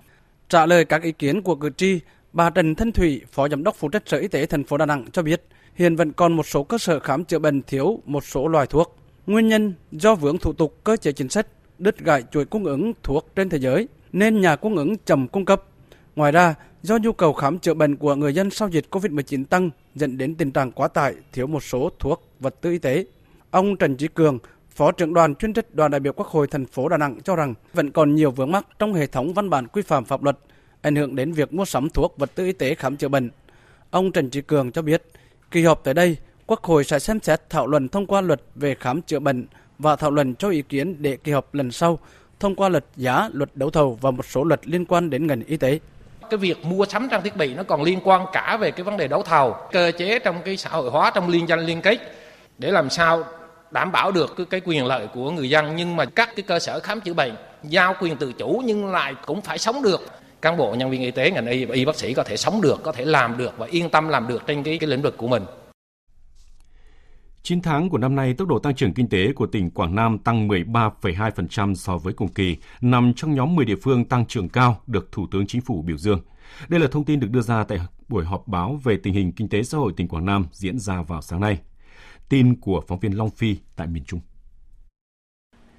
[0.49, 2.01] Trả lời các ý kiến của cử tri,
[2.33, 4.87] bà Trần Thanh Thủy, Phó Giám đốc phụ trách Sở Y tế thành phố Đà
[4.87, 5.43] Nẵng cho biết,
[5.75, 8.97] hiện vẫn còn một số cơ sở khám chữa bệnh thiếu một số loại thuốc.
[9.27, 11.47] Nguyên nhân do vướng thủ tục cơ chế chính sách,
[11.79, 15.45] đứt gãy chuỗi cung ứng thuốc trên thế giới nên nhà cung ứng chậm cung
[15.45, 15.63] cấp.
[16.17, 19.71] Ngoài ra, do nhu cầu khám chữa bệnh của người dân sau dịch COVID-19 tăng
[19.95, 23.05] dẫn đến tình trạng quá tải, thiếu một số thuốc, vật tư y tế.
[23.51, 24.39] Ông Trần Chí Cường,
[24.81, 27.37] Phó trưởng đoàn chuyên trách đoàn đại biểu Quốc hội thành phố Đà Nẵng cho
[27.37, 30.39] rằng vẫn còn nhiều vướng mắc trong hệ thống văn bản quy phạm pháp luật,
[30.83, 33.31] ảnh hưởng đến việc mua sắm thuốc, vật tư y tế khám chữa bệnh.
[33.91, 35.03] Ông Trần Trí Cường cho biết,
[35.51, 36.17] kỳ họp tới đây,
[36.47, 39.47] Quốc hội sẽ xem xét thảo luận thông qua luật về khám chữa bệnh
[39.79, 41.99] và thảo luận cho ý kiến để kỳ họp lần sau
[42.41, 45.43] thông qua luật giá, luật đấu thầu và một số luật liên quan đến ngành
[45.47, 45.79] y tế
[46.31, 48.97] cái việc mua sắm trang thiết bị nó còn liên quan cả về cái vấn
[48.97, 51.99] đề đấu thầu cơ chế trong cái xã hội hóa trong liên danh liên kết
[52.59, 53.25] để làm sao
[53.71, 56.59] đảm bảo được cái, cái quyền lợi của người dân nhưng mà các cái cơ
[56.59, 60.01] sở khám chữa bệnh giao quyền tự chủ nhưng lại cũng phải sống được
[60.43, 62.61] cán bộ nhân viên y tế ngành y và y bác sĩ có thể sống
[62.61, 65.17] được có thể làm được và yên tâm làm được trên cái cái lĩnh vực
[65.17, 65.43] của mình
[67.43, 70.19] 9 tháng của năm nay, tốc độ tăng trưởng kinh tế của tỉnh Quảng Nam
[70.19, 74.81] tăng 13,2% so với cùng kỳ, nằm trong nhóm 10 địa phương tăng trưởng cao
[74.87, 76.21] được Thủ tướng Chính phủ biểu dương.
[76.69, 77.79] Đây là thông tin được đưa ra tại
[78.09, 81.03] buổi họp báo về tình hình kinh tế xã hội tỉnh Quảng Nam diễn ra
[81.03, 81.59] vào sáng nay.
[82.31, 84.21] Tin của phóng viên Long Phi tại miền Trung.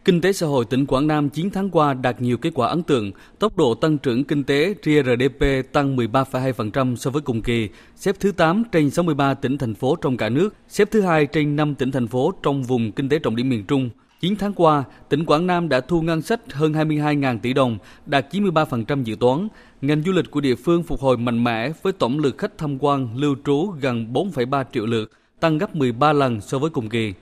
[0.05, 2.83] Kinh tế xã hội tỉnh Quảng Nam 9 tháng qua đạt nhiều kết quả ấn
[2.83, 8.15] tượng, tốc độ tăng trưởng kinh tế GRDP tăng 13,2% so với cùng kỳ, xếp
[8.19, 11.75] thứ 8 trên 63 tỉnh thành phố trong cả nước, xếp thứ hai trên 5
[11.75, 13.89] tỉnh thành phố trong vùng kinh tế trọng điểm miền Trung.
[14.21, 18.33] 9 tháng qua, tỉnh Quảng Nam đã thu ngân sách hơn 22.000 tỷ đồng, đạt
[18.33, 19.47] 93% dự toán.
[19.81, 22.77] Ngành du lịch của địa phương phục hồi mạnh mẽ với tổng lượt khách tham
[22.79, 27.13] quan, lưu trú gần 4,3 triệu lượt, tăng gấp 13 lần so với cùng kỳ.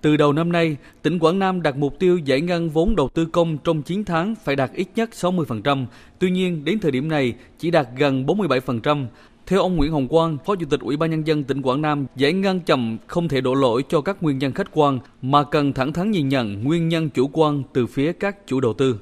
[0.00, 3.26] Từ đầu năm nay, tỉnh Quảng Nam đặt mục tiêu giải ngân vốn đầu tư
[3.26, 5.86] công trong 9 tháng phải đạt ít nhất 60%,
[6.18, 9.06] tuy nhiên đến thời điểm này chỉ đạt gần 47%.
[9.46, 12.06] Theo ông Nguyễn Hồng Quang, Phó Chủ tịch Ủy ban Nhân dân tỉnh Quảng Nam,
[12.16, 15.72] giải ngân chậm không thể đổ lỗi cho các nguyên nhân khách quan, mà cần
[15.72, 18.96] thẳng thắn nhìn nhận nguyên nhân chủ quan từ phía các chủ đầu tư.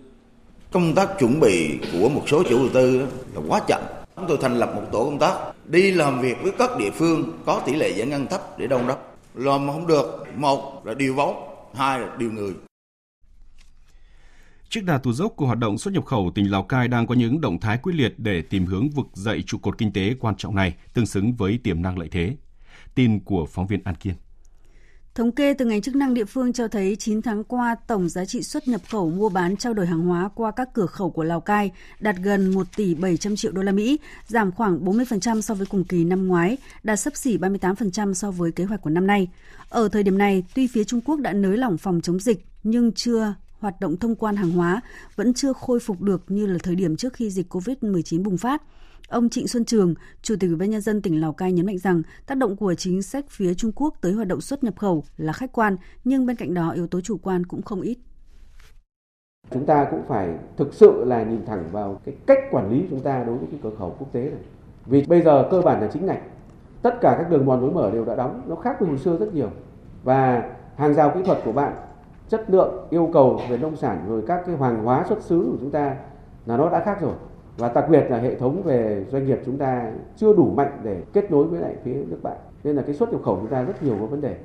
[0.73, 2.99] Công tác chuẩn bị của một số chủ đầu tư
[3.35, 3.81] là quá chậm.
[4.17, 5.33] Chúng tôi thành lập một tổ công tác
[5.69, 8.87] đi làm việc với các địa phương có tỷ lệ giải ngân thấp để đôn
[8.87, 9.19] đốc.
[9.35, 11.37] Làm không được, một là điều vốn,
[11.75, 12.53] hai là điều người.
[14.69, 17.15] Trước đà tụt dốc của hoạt động xuất nhập khẩu, tỉnh Lào Cai đang có
[17.15, 20.37] những động thái quyết liệt để tìm hướng vực dậy trụ cột kinh tế quan
[20.37, 22.37] trọng này, tương xứng với tiềm năng lợi thế.
[22.95, 24.15] Tin của phóng viên An Kiên.
[25.19, 28.25] Thống kê từ ngành chức năng địa phương cho thấy 9 tháng qua, tổng giá
[28.25, 31.25] trị xuất nhập khẩu mua bán trao đổi hàng hóa qua các cửa khẩu của
[31.25, 35.55] Lào Cai đạt gần 1 tỷ 700 triệu đô la Mỹ, giảm khoảng 40% so
[35.55, 39.07] với cùng kỳ năm ngoái, đạt sấp xỉ 38% so với kế hoạch của năm
[39.07, 39.29] nay.
[39.69, 42.93] Ở thời điểm này, tuy phía Trung Quốc đã nới lỏng phòng chống dịch nhưng
[42.93, 44.81] chưa hoạt động thông quan hàng hóa
[45.17, 48.63] vẫn chưa khôi phục được như là thời điểm trước khi dịch COVID-19 bùng phát.
[49.09, 51.79] Ông Trịnh Xuân Trường, Chủ tịch Ủy ban nhân dân tỉnh Lào Cai nhấn mạnh
[51.79, 55.05] rằng tác động của chính sách phía Trung Quốc tới hoạt động xuất nhập khẩu
[55.17, 57.99] là khách quan, nhưng bên cạnh đó yếu tố chủ quan cũng không ít.
[59.51, 63.01] Chúng ta cũng phải thực sự là nhìn thẳng vào cái cách quản lý chúng
[63.01, 64.43] ta đối với cái cửa khẩu quốc tế này.
[64.87, 66.23] Vì bây giờ cơ bản là chính ngạch.
[66.83, 69.17] Tất cả các đường mòn lối mở đều đã đóng, nó khác với hồi xưa
[69.17, 69.51] rất nhiều.
[70.05, 71.73] Và hàng rào kỹ thuật của bạn
[72.29, 75.57] chất lượng yêu cầu về nông sản rồi các cái hàng hóa xuất xứ của
[75.61, 75.97] chúng ta
[76.47, 77.15] là nó đã khác rồi
[77.59, 81.03] và đặc biệt là hệ thống về doanh nghiệp chúng ta chưa đủ mạnh để
[81.13, 83.63] kết nối với lại phía nước bạn nên là cái xuất nhập khẩu chúng ta
[83.63, 84.37] rất nhiều có vấn đề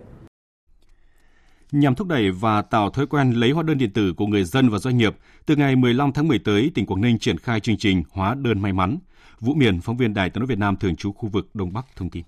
[1.72, 4.70] Nhằm thúc đẩy và tạo thói quen lấy hóa đơn điện tử của người dân
[4.70, 7.78] và doanh nghiệp, từ ngày 15 tháng 10 tới, tỉnh Quảng Ninh triển khai chương
[7.78, 8.98] trình hóa đơn may mắn.
[9.40, 11.86] Vũ Miền, phóng viên Đài tiếng nói Việt Nam thường trú khu vực Đông Bắc
[11.96, 12.24] thông tin.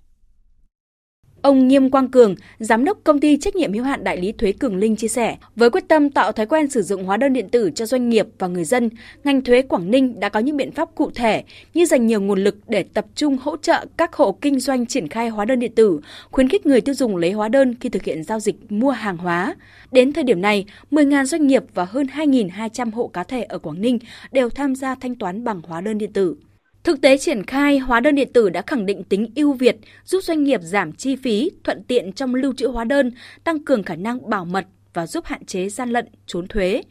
[1.46, 4.52] Ông Nghiêm Quang Cường, giám đốc công ty trách nhiệm hữu hạn đại lý thuế
[4.52, 7.50] Cường Linh chia sẻ, với quyết tâm tạo thói quen sử dụng hóa đơn điện
[7.50, 8.90] tử cho doanh nghiệp và người dân,
[9.24, 12.44] ngành thuế Quảng Ninh đã có những biện pháp cụ thể như dành nhiều nguồn
[12.44, 15.72] lực để tập trung hỗ trợ các hộ kinh doanh triển khai hóa đơn điện
[15.76, 16.00] tử,
[16.32, 19.18] khuyến khích người tiêu dùng lấy hóa đơn khi thực hiện giao dịch mua hàng
[19.18, 19.56] hóa.
[19.92, 23.82] Đến thời điểm này, 10.000 doanh nghiệp và hơn 2.200 hộ cá thể ở Quảng
[23.82, 24.00] Ninh
[24.32, 26.36] đều tham gia thanh toán bằng hóa đơn điện tử.
[26.86, 30.24] Thực tế triển khai hóa đơn điện tử đã khẳng định tính ưu việt, giúp
[30.24, 33.12] doanh nghiệp giảm chi phí, thuận tiện trong lưu trữ hóa đơn,
[33.44, 36.82] tăng cường khả năng bảo mật và giúp hạn chế gian lận, trốn thuế.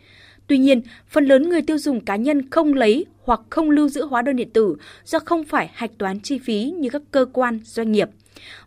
[0.47, 4.07] Tuy nhiên, phần lớn người tiêu dùng cá nhân không lấy hoặc không lưu giữ
[4.07, 7.61] hóa đơn điện tử do không phải hạch toán chi phí như các cơ quan,
[7.65, 8.09] doanh nghiệp.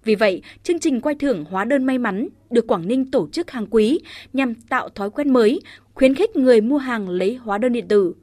[0.04, 3.52] Vì vậy, chương trình quay thưởng hóa đơn may mắn được Quảng Ninh tổ chức
[3.52, 4.00] hàng quý
[4.34, 5.62] nhằm tạo thói quen mới,
[5.94, 8.14] khuyến khích người mua hàng lấy hóa đơn điện tử.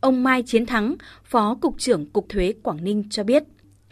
[0.00, 3.42] Ông Mai Chiến Thắng, Phó Cục trưởng Cục Thuế Quảng Ninh cho biết.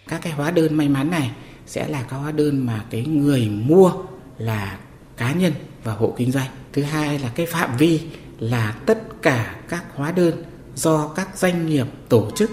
[0.08, 1.30] Các cái hóa đơn may mắn này
[1.66, 3.92] sẽ là các hóa đơn mà cái người mua
[4.38, 4.78] là
[5.16, 5.52] cá nhân
[5.84, 6.48] và hộ kinh doanh.
[6.72, 8.00] Thứ hai là cái phạm vi
[8.38, 10.42] là tất cả các hóa đơn
[10.74, 12.50] do các doanh nghiệp tổ chức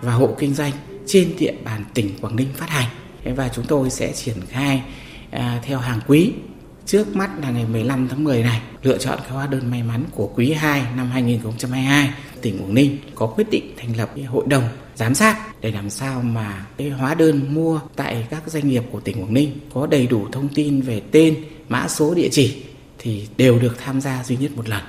[0.00, 0.72] và hộ kinh doanh
[1.06, 2.88] trên địa bàn tỉnh Quảng Ninh phát hành.
[3.36, 4.82] Và chúng tôi sẽ triển khai
[5.30, 6.32] à, theo hàng quý
[6.86, 10.04] trước mắt là ngày 15 tháng 10 này lựa chọn các hóa đơn may mắn
[10.10, 12.10] của quý 2 năm 2022
[12.46, 14.62] tỉnh Quảng Ninh có quyết định thành lập hội đồng
[14.94, 19.00] giám sát để làm sao mà cái hóa đơn mua tại các doanh nghiệp của
[19.00, 22.62] tỉnh Quảng Ninh có đầy đủ thông tin về tên, mã số địa chỉ
[22.98, 24.82] thì đều được tham gia duy nhất một lần.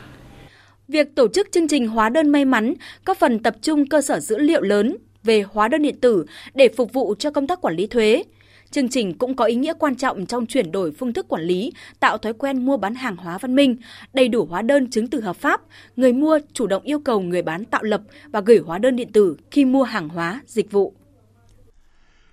[0.87, 2.73] Việc tổ chức chương trình hóa đơn may mắn
[3.05, 6.69] có phần tập trung cơ sở dữ liệu lớn về hóa đơn điện tử để
[6.77, 8.23] phục vụ cho công tác quản lý thuế.
[8.71, 11.73] Chương trình cũng có ý nghĩa quan trọng trong chuyển đổi phương thức quản lý,
[11.99, 13.75] tạo thói quen mua bán hàng hóa văn minh,
[14.13, 15.61] đầy đủ hóa đơn chứng từ hợp pháp,
[15.95, 18.01] người mua chủ động yêu cầu người bán tạo lập
[18.31, 20.93] và gửi hóa đơn điện tử khi mua hàng hóa, dịch vụ.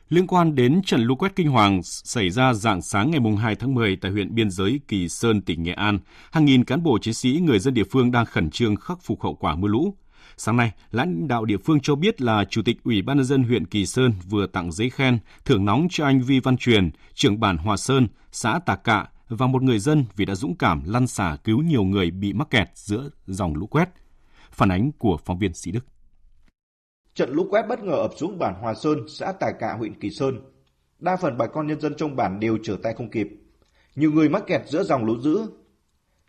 [0.08, 3.74] Liên quan đến trận lũ quét kinh hoàng xảy ra dạng sáng ngày 2 tháng
[3.74, 5.98] 10 tại huyện biên giới Kỳ Sơn, tỉnh Nghệ An,
[6.30, 9.22] hàng nghìn cán bộ chiến sĩ người dân địa phương đang khẩn trương khắc phục
[9.22, 9.94] hậu quả mưa lũ.
[10.36, 13.42] Sáng nay, lãnh đạo địa phương cho biết là Chủ tịch Ủy ban nhân dân
[13.42, 17.40] huyện Kỳ Sơn vừa tặng giấy khen thưởng nóng cho anh Vi Văn Truyền, trưởng
[17.40, 21.06] bản Hòa Sơn, xã Tà Cạ và một người dân vì đã dũng cảm lăn
[21.06, 23.88] xả cứu nhiều người bị mắc kẹt giữa dòng lũ quét.
[24.50, 25.86] Phản ánh của phóng viên Sĩ Đức.
[27.14, 30.10] Trận lũ quét bất ngờ ập xuống bản Hòa Sơn, xã Tà Cạ, huyện Kỳ
[30.10, 30.40] Sơn.
[30.98, 33.28] Đa phần bà con nhân dân trong bản đều trở tay không kịp.
[33.96, 35.38] Nhiều người mắc kẹt giữa dòng lũ dữ.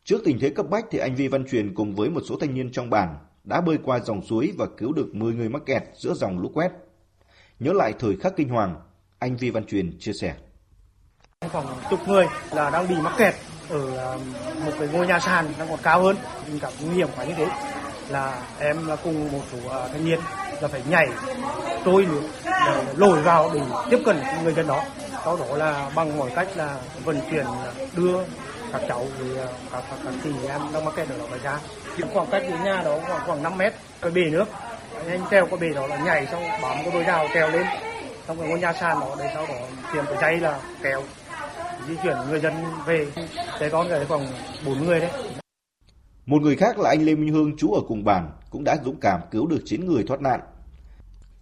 [0.03, 2.53] Trước tình thế cấp bách thì anh Vi Văn Truyền cùng với một số thanh
[2.53, 3.15] niên trong bản
[3.45, 6.51] đã bơi qua dòng suối và cứu được 10 người mắc kẹt giữa dòng lũ
[6.53, 6.71] quét.
[7.59, 8.75] Nhớ lại thời khắc kinh hoàng,
[9.19, 10.35] anh Vi Văn Truyền chia sẻ.
[11.51, 13.33] Khoảng chục người là đang bị mắc kẹt
[13.69, 14.21] ở um,
[14.65, 16.15] một cái ngôi nhà sàn đang còn cao hơn,
[16.47, 17.47] mình cảm nguy hiểm quá như thế
[18.09, 20.19] là em là cùng một số à, thanh niên
[20.61, 21.07] là phải nhảy
[21.85, 24.83] trôi nước lồi lội vào để tiếp cận người dân đó
[25.25, 28.17] sau đó là bằng mọi cách là vận chuyển à, đưa
[28.71, 31.59] các cháu thì à, các, các, các chị em đang mắc kẹt ở đó ra
[31.97, 33.73] những khoảng cách đến nhà đó khoảng khoảng 5 mét.
[34.01, 34.45] Cái bể nước.
[35.07, 37.65] Anh treo cái bể đó là nhảy xong bám cái đôi rào treo lên.
[38.27, 39.55] Trong cái ngôi nhà sàn đó, để sau đó
[39.93, 41.03] tiền cái dây là kéo.
[41.87, 42.53] Di chuyển người dân
[42.85, 43.07] về.
[43.59, 44.27] Trẻ con cái khoảng
[44.65, 45.11] bốn người đấy.
[46.25, 48.99] Một người khác là anh Lê Minh Hương, trú ở cùng bản cũng đã dũng
[48.99, 50.39] cảm cứu được 9 người thoát nạn.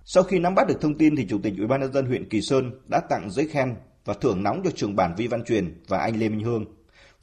[0.06, 2.30] Sau khi nắm bắt được thông tin thì Chủ tịch Ủy ban nhân dân huyện
[2.30, 5.82] Kỳ Sơn đã tặng giấy khen và thưởng nóng cho trường bản Vi Văn Truyền
[5.88, 6.66] và anh Lê Minh Hương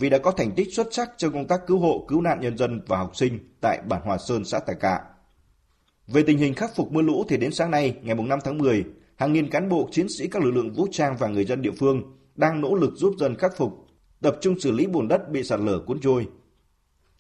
[0.00, 2.56] vì đã có thành tích xuất sắc trong công tác cứu hộ, cứu nạn nhân
[2.56, 5.00] dân và học sinh tại bản Hòa Sơn, xã Tài Cạ.
[6.06, 8.84] Về tình hình khắc phục mưa lũ thì đến sáng nay, ngày 5 tháng 10,
[9.16, 11.70] hàng nghìn cán bộ, chiến sĩ các lực lượng vũ trang và người dân địa
[11.78, 12.02] phương
[12.34, 13.86] đang nỗ lực giúp dân khắc phục,
[14.22, 16.28] tập trung xử lý bùn đất bị sạt lở cuốn trôi.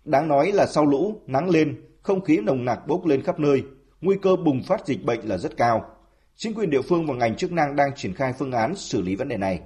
[0.04, 3.62] Đáng nói là sau lũ, nắng lên, không khí nồng nặc bốc lên khắp nơi,
[4.00, 5.84] nguy cơ bùng phát dịch bệnh là rất cao.
[6.36, 9.16] Chính quyền địa phương và ngành chức năng đang triển khai phương án xử lý
[9.16, 9.60] vấn đề này.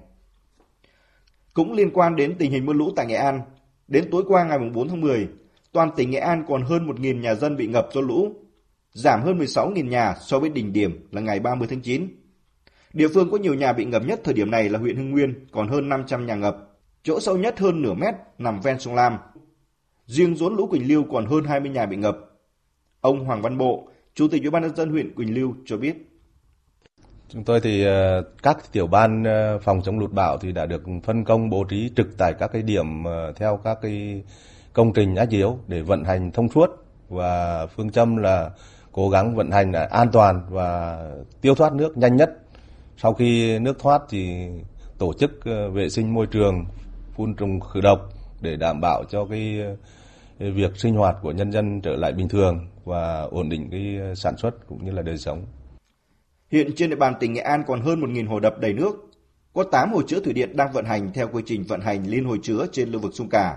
[1.55, 3.41] Cũng liên quan đến tình hình mưa lũ tại Nghệ An,
[3.89, 5.29] đến tối qua ngày 4 tháng 10,
[5.73, 8.33] toàn tỉnh Nghệ An còn hơn 1.000 nhà dân bị ngập do lũ,
[8.93, 12.09] giảm hơn 16.000 nhà so với đỉnh điểm là ngày 30 tháng 9.
[12.93, 15.47] Địa phương có nhiều nhà bị ngập nhất thời điểm này là huyện Hưng Nguyên,
[15.53, 16.57] còn hơn 500 nhà ngập.
[17.03, 19.19] Chỗ sâu nhất hơn nửa mét nằm ven sông Lam.
[20.07, 22.19] Riêng rốn lũ Quỳnh Lưu còn hơn 20 nhà bị ngập.
[23.01, 26.14] Ông Hoàng Văn Bộ, Chủ tịch Ủy ban nhân dân huyện Quỳnh Lưu cho biết.
[27.35, 30.83] Chúng tôi thì ờ, các tiểu ban ờ, phòng chống lụt bão thì đã được
[31.05, 34.23] phân công bố trí trực tại các cái điểm ờ, theo các cái
[34.73, 36.71] công trình ách yếu để vận hành thông suốt
[37.09, 38.51] và phương châm là
[38.93, 41.01] cố gắng vận hành an toàn và
[41.41, 42.31] tiêu thoát nước nhanh nhất.
[42.97, 44.49] Sau khi nước thoát thì
[44.99, 45.31] tổ chức
[45.73, 46.65] vệ sinh môi trường,
[47.17, 48.09] phun trùng khử độc
[48.41, 49.61] để đảm bảo cho cái
[50.39, 54.37] việc sinh hoạt của nhân dân trở lại bình thường và ổn định cái sản
[54.37, 55.45] xuất cũng như là đời sống.
[56.55, 59.11] Hiện trên địa bàn tỉnh Nghệ An còn hơn 1.000 hồ đập đầy nước.
[59.55, 62.25] Có 8 hồ chứa thủy điện đang vận hành theo quy trình vận hành liên
[62.25, 63.57] hồ chứa trên lưu vực sông Cả.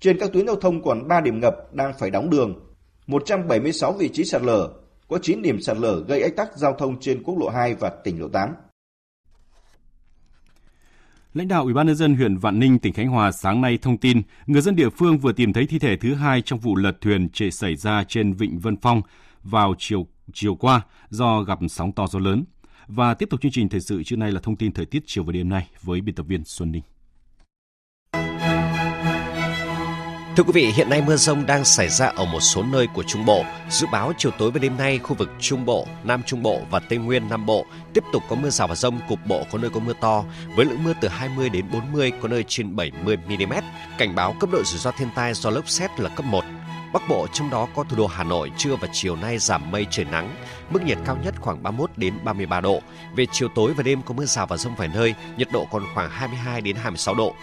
[0.00, 2.74] Trên các tuyến giao thông còn 3 điểm ngập đang phải đóng đường,
[3.06, 4.68] 176 vị trí sạt lở,
[5.08, 7.90] có 9 điểm sạt lở gây ách tắc giao thông trên quốc lộ 2 và
[8.04, 8.54] tỉnh lộ 8.
[11.34, 13.98] Lãnh đạo Ủy ban nhân dân huyện Vạn Ninh, tỉnh Khánh Hòa sáng nay thông
[13.98, 17.00] tin, người dân địa phương vừa tìm thấy thi thể thứ hai trong vụ lật
[17.00, 19.02] thuyền trệ xảy ra trên vịnh Vân Phong
[19.42, 22.44] vào chiều chiều qua do gặp sóng to gió lớn.
[22.86, 25.24] Và tiếp tục chương trình thời sự trưa nay là thông tin thời tiết chiều
[25.24, 26.82] và đêm nay với biên tập viên Xuân Ninh.
[30.38, 33.02] Thưa quý vị, hiện nay mưa rông đang xảy ra ở một số nơi của
[33.02, 33.44] Trung Bộ.
[33.70, 36.78] Dự báo chiều tối và đêm nay, khu vực Trung Bộ, Nam Trung Bộ và
[36.78, 39.70] Tây Nguyên Nam Bộ tiếp tục có mưa rào và rông, cục bộ có nơi
[39.70, 40.24] có mưa to,
[40.56, 43.52] với lượng mưa từ 20 đến 40, có nơi trên 70 mm.
[43.98, 46.44] Cảnh báo cấp độ rủi ro thiên tai do lốc xét là cấp 1.
[46.92, 49.86] Bắc Bộ trong đó có thủ đô Hà Nội trưa và chiều nay giảm mây
[49.90, 50.34] trời nắng,
[50.70, 52.80] mức nhiệt cao nhất khoảng 31 đến 33 độ.
[53.16, 55.82] Về chiều tối và đêm có mưa rào và rông vài nơi, nhiệt độ còn
[55.94, 57.34] khoảng 22 đến 26 độ.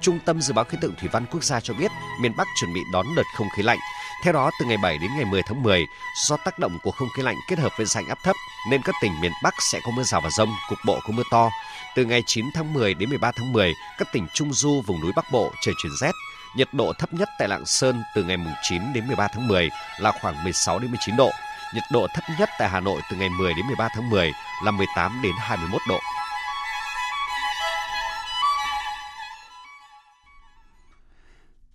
[0.00, 2.74] Trung tâm Dự báo Khí tượng Thủy văn Quốc gia cho biết miền Bắc chuẩn
[2.74, 3.78] bị đón đợt không khí lạnh.
[4.24, 5.86] Theo đó, từ ngày 7 đến ngày 10 tháng 10,
[6.26, 8.36] do tác động của không khí lạnh kết hợp với rãnh áp thấp,
[8.70, 11.22] nên các tỉnh miền Bắc sẽ có mưa rào và rông, cục bộ có mưa
[11.30, 11.50] to.
[11.96, 15.12] Từ ngày 9 tháng 10 đến 13 tháng 10, các tỉnh Trung Du, vùng núi
[15.16, 16.12] Bắc Bộ trời chuyển rét.
[16.56, 20.12] Nhiệt độ thấp nhất tại Lạng Sơn từ ngày 9 đến 13 tháng 10 là
[20.20, 21.30] khoảng 16 đến 19 độ.
[21.74, 24.32] Nhiệt độ thấp nhất tại Hà Nội từ ngày 10 đến 13 tháng 10
[24.64, 25.98] là 18 đến 21 độ.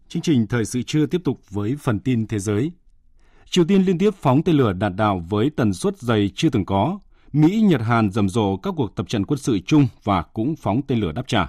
[0.07, 2.71] Chương trình thời sự trưa tiếp tục với phần tin thế giới.
[3.49, 6.65] Triều Tiên liên tiếp phóng tên lửa đạn đạo với tần suất dày chưa từng
[6.65, 6.99] có.
[7.33, 10.81] Mỹ, Nhật, Hàn rầm rộ các cuộc tập trận quân sự chung và cũng phóng
[10.87, 11.47] tên lửa đáp trả.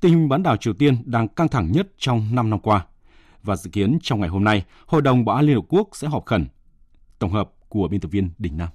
[0.00, 2.86] Tình hình bán đảo Triều Tiên đang căng thẳng nhất trong 5 năm qua.
[3.42, 6.08] Và dự kiến trong ngày hôm nay, Hội đồng Bảo an Liên Hợp Quốc sẽ
[6.08, 6.46] họp khẩn.
[7.18, 8.68] Tổng hợp của biên tập viên Đình Nam.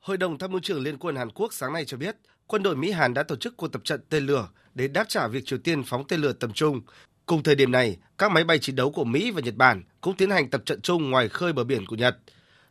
[0.00, 2.76] Hội đồng tham mưu trưởng Liên quân Hàn Quốc sáng nay cho biết, quân đội
[2.76, 5.58] Mỹ Hàn đã tổ chức cuộc tập trận tên lửa để đáp trả việc Triều
[5.58, 6.80] Tiên phóng tên lửa tầm trung.
[7.26, 10.16] Cùng thời điểm này, các máy bay chiến đấu của Mỹ và Nhật Bản cũng
[10.16, 12.18] tiến hành tập trận chung ngoài khơi bờ biển của Nhật.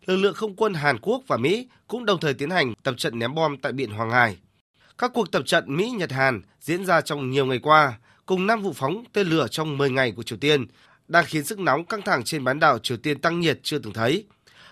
[0.05, 3.19] Lực lượng không quân Hàn Quốc và Mỹ cũng đồng thời tiến hành tập trận
[3.19, 4.37] ném bom tại biển Hoàng Hải.
[4.97, 8.61] Các cuộc tập trận Mỹ, Nhật, Hàn diễn ra trong nhiều ngày qua, cùng 5
[8.61, 10.65] vụ phóng tên lửa trong 10 ngày của Triều Tiên,
[11.07, 13.93] đang khiến sức nóng căng thẳng trên bán đảo Triều Tiên tăng nhiệt chưa từng
[13.93, 14.25] thấy.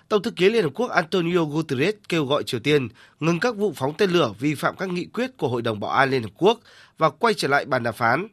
[0.10, 2.88] Tổng thư ký Liên Hợp Quốc Antonio Guterres kêu gọi Triều Tiên
[3.20, 5.92] ngừng các vụ phóng tên lửa vi phạm các nghị quyết của Hội đồng Bảo
[5.92, 6.60] an Liên Hợp Quốc
[6.98, 8.28] và quay trở lại bàn đàm phán.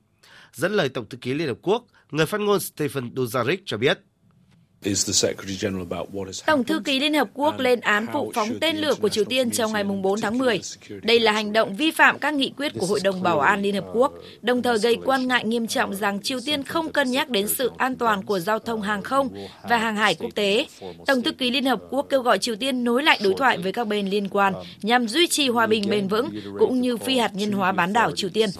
[0.52, 4.00] Dẫn lời Tổng thư ký Liên Hợp Quốc, người phát ngôn Stephen Dujarric cho biết,
[6.46, 9.50] Tổng thư ký Liên Hợp Quốc lên án vụ phóng tên lửa của Triều Tiên
[9.50, 10.60] trong ngày 4 tháng 10.
[11.02, 13.74] Đây là hành động vi phạm các nghị quyết của Hội đồng Bảo an Liên
[13.74, 17.28] Hợp Quốc, đồng thời gây quan ngại nghiêm trọng rằng Triều Tiên không cân nhắc
[17.30, 19.28] đến sự an toàn của giao thông hàng không
[19.68, 20.66] và hàng hải quốc tế.
[21.06, 23.72] Tổng thư ký Liên Hợp Quốc kêu gọi Triều Tiên nối lại đối thoại với
[23.72, 27.34] các bên liên quan nhằm duy trì hòa bình bền vững cũng như phi hạt
[27.34, 28.50] nhân hóa bán đảo Triều Tiên.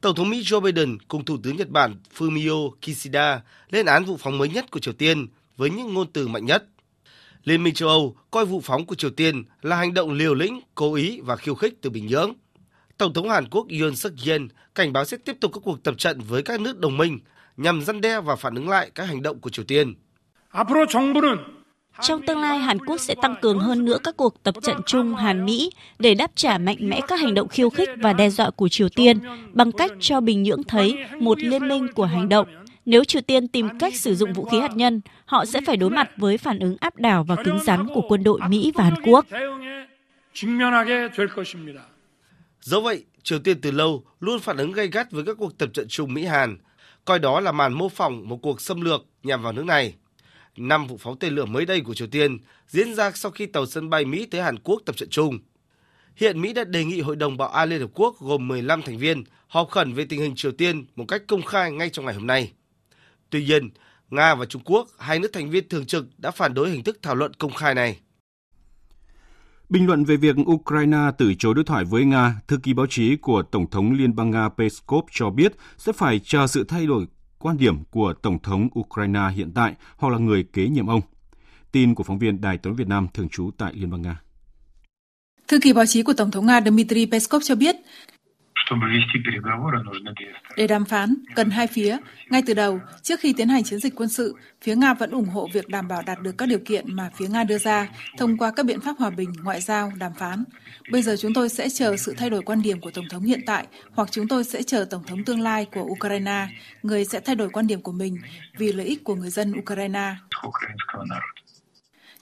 [0.00, 4.16] Tổng thống Mỹ Joe Biden cùng Thủ tướng Nhật Bản Fumio Kishida lên án vụ
[4.16, 6.64] phóng mới nhất của Triều Tiên với những ngôn từ mạnh nhất.
[7.44, 10.60] Liên minh châu Âu coi vụ phóng của Triều Tiên là hành động liều lĩnh,
[10.74, 12.32] cố ý và khiêu khích từ Bình Nhưỡng.
[12.98, 14.42] Tổng thống Hàn Quốc Yoon suk yeol
[14.74, 17.18] cảnh báo sẽ tiếp tục các cuộc tập trận với các nước đồng minh
[17.56, 19.94] nhằm răn đe và phản ứng lại các hành động của Triều Tiên.
[22.02, 25.14] Trong tương lai, Hàn Quốc sẽ tăng cường hơn nữa các cuộc tập trận chung
[25.14, 28.68] Hàn-Mỹ để đáp trả mạnh mẽ các hành động khiêu khích và đe dọa của
[28.68, 29.18] Triều Tiên
[29.52, 32.48] bằng cách cho Bình Nhưỡng thấy một liên minh của hành động.
[32.86, 35.90] Nếu Triều Tiên tìm cách sử dụng vũ khí hạt nhân, họ sẽ phải đối
[35.90, 38.94] mặt với phản ứng áp đảo và cứng rắn của quân đội Mỹ và Hàn
[39.04, 39.26] Quốc.
[42.60, 45.68] Dẫu vậy, Triều Tiên từ lâu luôn phản ứng gay gắt với các cuộc tập
[45.72, 46.56] trận chung Mỹ-Hàn,
[47.04, 49.94] coi đó là màn mô phỏng một cuộc xâm lược nhằm vào nước này.
[50.58, 53.66] Năm vụ phóng tên lửa mới đây của Triều Tiên diễn ra sau khi tàu
[53.66, 55.38] sân bay Mỹ tới Hàn Quốc tập trận chung.
[56.16, 58.98] Hiện Mỹ đã đề nghị Hội đồng Bảo an Liên Hợp Quốc gồm 15 thành
[58.98, 62.14] viên họp khẩn về tình hình Triều Tiên một cách công khai ngay trong ngày
[62.14, 62.52] hôm nay.
[63.30, 63.70] Tuy nhiên,
[64.10, 66.98] Nga và Trung Quốc, hai nước thành viên thường trực đã phản đối hình thức
[67.02, 67.98] thảo luận công khai này.
[69.68, 73.16] Bình luận về việc Ukraine từ chối đối thoại với Nga, thư ký báo chí
[73.16, 77.06] của Tổng thống Liên bang Nga Peskov cho biết sẽ phải chờ sự thay đổi
[77.38, 81.00] quan điểm của Tổng thống Ukraine hiện tại hoặc là người kế nhiệm ông.
[81.72, 84.20] Tin của phóng viên Đài tiếng Việt Nam thường trú tại Liên bang Nga.
[85.48, 87.76] Thư ký báo chí của Tổng thống Nga Dmitry Peskov cho biết,
[90.56, 91.98] để đàm phán, cần hai phía.
[92.30, 95.28] Ngay từ đầu, trước khi tiến hành chiến dịch quân sự, phía Nga vẫn ủng
[95.28, 98.38] hộ việc đảm bảo đạt được các điều kiện mà phía Nga đưa ra thông
[98.38, 100.44] qua các biện pháp hòa bình, ngoại giao, đàm phán.
[100.90, 103.40] Bây giờ chúng tôi sẽ chờ sự thay đổi quan điểm của Tổng thống hiện
[103.46, 106.48] tại, hoặc chúng tôi sẽ chờ Tổng thống tương lai của Ukraine,
[106.82, 108.18] người sẽ thay đổi quan điểm của mình
[108.58, 110.14] vì lợi ích của người dân Ukraine.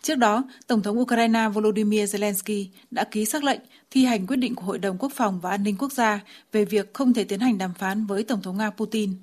[0.03, 4.55] Trước đó, Tổng thống Ukraine Volodymyr Zelensky đã ký xác lệnh thi hành quyết định
[4.55, 6.21] của Hội đồng Quốc phòng và An ninh Quốc gia
[6.53, 9.15] về việc không thể tiến hành đàm phán với Tổng thống Nga Putin.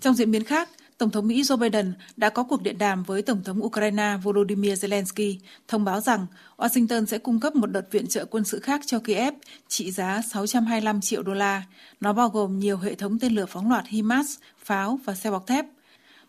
[0.00, 0.68] Trong diễn biến khác,
[0.98, 4.72] Tổng thống Mỹ Joe Biden đã có cuộc điện đàm với Tổng thống Ukraine Volodymyr
[4.72, 5.36] Zelensky,
[5.68, 8.98] thông báo rằng Washington sẽ cung cấp một đợt viện trợ quân sự khác cho
[8.98, 9.34] Kiev
[9.68, 11.62] trị giá 625 triệu đô la.
[12.00, 15.46] Nó bao gồm nhiều hệ thống tên lửa phóng loạt HIMARS, pháo và xe bọc
[15.46, 15.66] thép.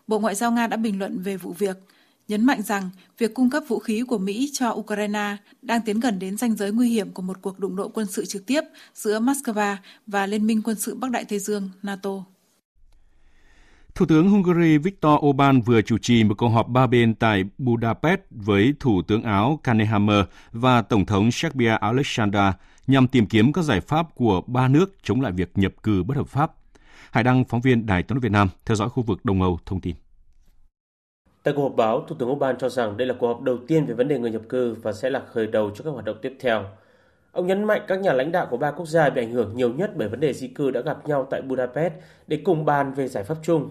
[0.06, 1.76] Bộ Ngoại giao Nga đã bình luận về vụ việc,
[2.28, 6.18] nhấn mạnh rằng việc cung cấp vũ khí của Mỹ cho Ukraine đang tiến gần
[6.18, 8.60] đến ranh giới nguy hiểm của một cuộc đụng độ quân sự trực tiếp
[8.94, 12.10] giữa Moscow và Liên minh quân sự Bắc Đại Tây Dương NATO.
[13.94, 18.20] Thủ tướng Hungary Viktor Orbán vừa chủ trì một cuộc họp ba bên tại Budapest
[18.30, 22.52] với Thủ tướng Áo Kanehammer và Tổng thống Serbia Alexander
[22.86, 26.16] nhằm tìm kiếm các giải pháp của ba nước chống lại việc nhập cư bất
[26.16, 26.52] hợp pháp.
[27.10, 29.80] Hải Đăng, phóng viên Đài tiếng Việt Nam, theo dõi khu vực Đông Âu, thông
[29.80, 29.94] tin.
[31.48, 33.86] Tại cuộc họp báo, Thủ tướng Orbán cho rằng đây là cuộc họp đầu tiên
[33.86, 36.16] về vấn đề người nhập cư và sẽ là khởi đầu cho các hoạt động
[36.22, 36.64] tiếp theo.
[37.32, 39.70] Ông nhấn mạnh các nhà lãnh đạo của ba quốc gia bị ảnh hưởng nhiều
[39.70, 41.92] nhất bởi vấn đề di cư đã gặp nhau tại Budapest
[42.26, 43.70] để cùng bàn về giải pháp chung.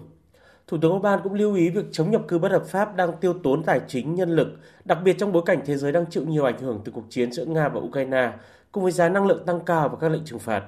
[0.66, 3.34] Thủ tướng Orbán cũng lưu ý việc chống nhập cư bất hợp pháp đang tiêu
[3.42, 4.48] tốn tài chính nhân lực,
[4.84, 7.32] đặc biệt trong bối cảnh thế giới đang chịu nhiều ảnh hưởng từ cuộc chiến
[7.32, 8.32] giữa Nga và Ukraine,
[8.72, 10.62] cùng với giá năng lượng tăng cao và các lệnh trừng phạt.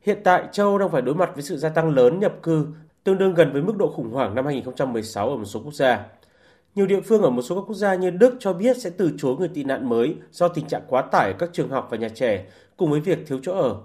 [0.00, 2.66] Hiện tại, châu Âu đang phải đối mặt với sự gia tăng lớn nhập cư,
[3.04, 6.06] tương đương gần với mức độ khủng hoảng năm 2016 ở một số quốc gia.
[6.76, 9.12] Nhiều địa phương ở một số các quốc gia như Đức cho biết sẽ từ
[9.18, 11.96] chối người tị nạn mới do tình trạng quá tải ở các trường học và
[11.96, 12.44] nhà trẻ,
[12.76, 13.76] cùng với việc thiếu chỗ ở.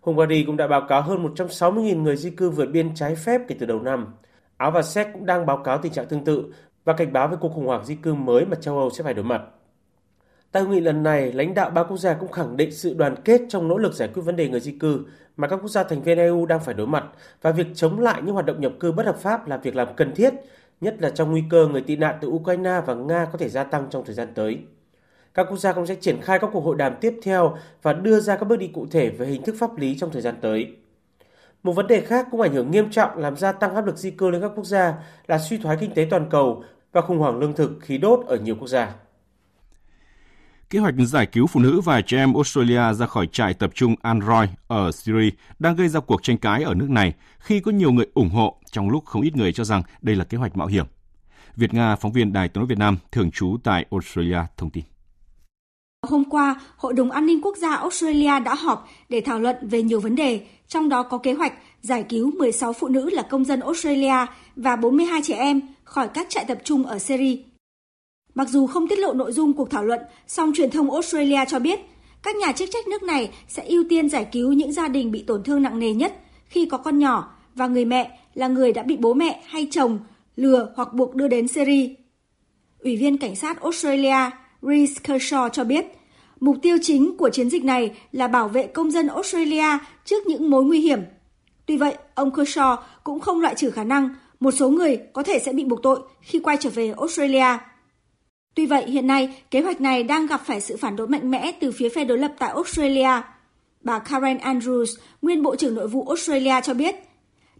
[0.00, 3.56] Hungary cũng đã báo cáo hơn 160.000 người di cư vượt biên trái phép kể
[3.58, 4.14] từ đầu năm.
[4.56, 6.44] Áo và Séc cũng đang báo cáo tình trạng tương tự
[6.84, 9.14] và cảnh báo về cuộc khủng hoảng di cư mới mà châu Âu sẽ phải
[9.14, 9.42] đối mặt.
[10.52, 13.14] Tại hội nghị lần này, lãnh đạo ba quốc gia cũng khẳng định sự đoàn
[13.24, 15.00] kết trong nỗ lực giải quyết vấn đề người di cư
[15.36, 17.04] mà các quốc gia thành viên EU đang phải đối mặt
[17.42, 19.88] và việc chống lại những hoạt động nhập cư bất hợp pháp là việc làm
[19.96, 20.34] cần thiết,
[20.80, 23.64] nhất là trong nguy cơ người tị nạn từ Ukraine và Nga có thể gia
[23.64, 24.58] tăng trong thời gian tới.
[25.34, 28.20] Các quốc gia cũng sẽ triển khai các cuộc hội đàm tiếp theo và đưa
[28.20, 30.76] ra các bước đi cụ thể về hình thức pháp lý trong thời gian tới.
[31.62, 34.10] Một vấn đề khác cũng ảnh hưởng nghiêm trọng làm gia tăng áp lực di
[34.10, 34.94] cư lên các quốc gia
[35.26, 38.36] là suy thoái kinh tế toàn cầu và khủng hoảng lương thực, khí đốt ở
[38.36, 38.94] nhiều quốc gia.
[40.70, 43.94] Kế hoạch giải cứu phụ nữ và trẻ em Australia ra khỏi trại tập trung
[44.02, 47.92] Al-Roy ở Syria đang gây ra cuộc tranh cãi ở nước này khi có nhiều
[47.92, 50.66] người ủng hộ, trong lúc không ít người cho rằng đây là kế hoạch mạo
[50.66, 50.86] hiểm.
[51.56, 54.84] Việt Nga, phóng viên Đài tiếng nói Việt Nam, thường trú tại Australia, thông tin.
[56.08, 59.82] Hôm qua, Hội đồng An ninh Quốc gia Australia đã họp để thảo luận về
[59.82, 63.44] nhiều vấn đề, trong đó có kế hoạch giải cứu 16 phụ nữ là công
[63.44, 67.36] dân Australia và 42 trẻ em khỏi các trại tập trung ở Syria.
[68.34, 71.58] Mặc dù không tiết lộ nội dung cuộc thảo luận, song truyền thông Australia cho
[71.58, 71.80] biết
[72.22, 75.22] các nhà chức trách nước này sẽ ưu tiên giải cứu những gia đình bị
[75.22, 76.12] tổn thương nặng nề nhất
[76.46, 79.98] khi có con nhỏ và người mẹ là người đã bị bố mẹ hay chồng
[80.36, 81.88] lừa hoặc buộc đưa đến Syria.
[82.78, 84.30] Ủy viên cảnh sát Australia
[84.62, 85.84] Reece Kershaw cho biết,
[86.40, 90.50] mục tiêu chính của chiến dịch này là bảo vệ công dân Australia trước những
[90.50, 91.00] mối nguy hiểm.
[91.66, 95.38] Tuy vậy, ông Kershaw cũng không loại trừ khả năng một số người có thể
[95.38, 97.58] sẽ bị buộc tội khi quay trở về Australia.
[98.54, 101.52] Tuy vậy, hiện nay, kế hoạch này đang gặp phải sự phản đối mạnh mẽ
[101.60, 103.10] từ phía phe đối lập tại Australia.
[103.80, 106.94] Bà Karen Andrews, nguyên Bộ trưởng Nội vụ Australia cho biết,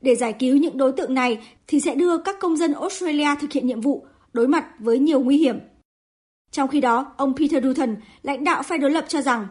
[0.01, 3.53] để giải cứu những đối tượng này thì sẽ đưa các công dân Australia thực
[3.53, 5.59] hiện nhiệm vụ đối mặt với nhiều nguy hiểm.
[6.51, 9.47] Trong khi đó, ông Peter Dutton, lãnh đạo phe đối lập cho rằng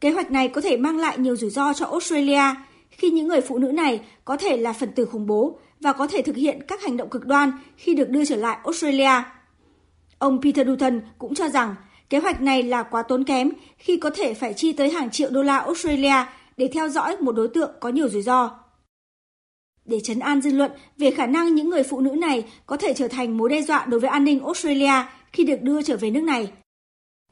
[0.00, 2.42] kế hoạch này có thể mang lại nhiều rủi ro cho Australia
[2.90, 6.06] khi những người phụ nữ này có thể là phần tử khủng bố và có
[6.06, 9.22] thể thực hiện các hành động cực đoan khi được đưa trở lại Australia.
[10.18, 11.74] Ông Peter Dutton cũng cho rằng
[12.10, 15.30] kế hoạch này là quá tốn kém khi có thể phải chi tới hàng triệu
[15.30, 16.14] đô la Australia
[16.56, 18.50] để theo dõi một đối tượng có nhiều rủi ro.
[19.84, 22.94] Để chấn an dư luận về khả năng những người phụ nữ này có thể
[22.94, 24.92] trở thành mối đe dọa đối với an ninh Australia
[25.32, 26.52] khi được đưa trở về nước này.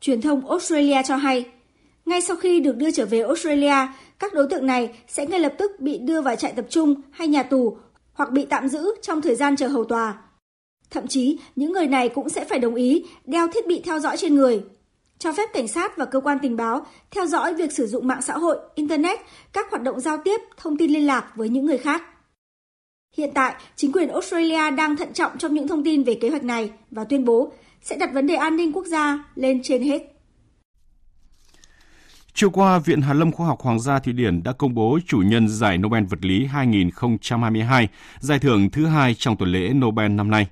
[0.01, 1.47] Truyền thông Australia cho hay,
[2.07, 3.75] ngay sau khi được đưa trở về Australia,
[4.19, 7.29] các đối tượng này sẽ ngay lập tức bị đưa vào trại tập trung hay
[7.29, 7.77] nhà tù
[8.13, 10.23] hoặc bị tạm giữ trong thời gian chờ hầu tòa.
[10.97, 14.17] Thậm chí, những người này cũng sẽ phải đồng ý đeo thiết bị theo dõi
[14.17, 14.61] trên người,
[15.19, 18.23] cho phép cảnh sát và cơ quan tình báo theo dõi việc sử dụng mạng
[18.23, 19.19] xã hội, Internet,
[19.53, 22.03] các hoạt động giao tiếp, thông tin liên lạc với những người khác.
[23.17, 26.45] Hiện tại, chính quyền Australia đang thận trọng trong những thông tin về kế hoạch
[26.45, 30.03] này và tuyên bố sẽ đặt vấn đề an ninh quốc gia lên trên hết.
[32.35, 35.19] Chiều qua, Viện Hàn lâm Khoa học Hoàng gia Thụy Điển đã công bố chủ
[35.19, 37.89] nhân giải Nobel vật lý 2022,
[38.19, 40.47] giải thưởng thứ hai trong tuần lễ Nobel năm nay.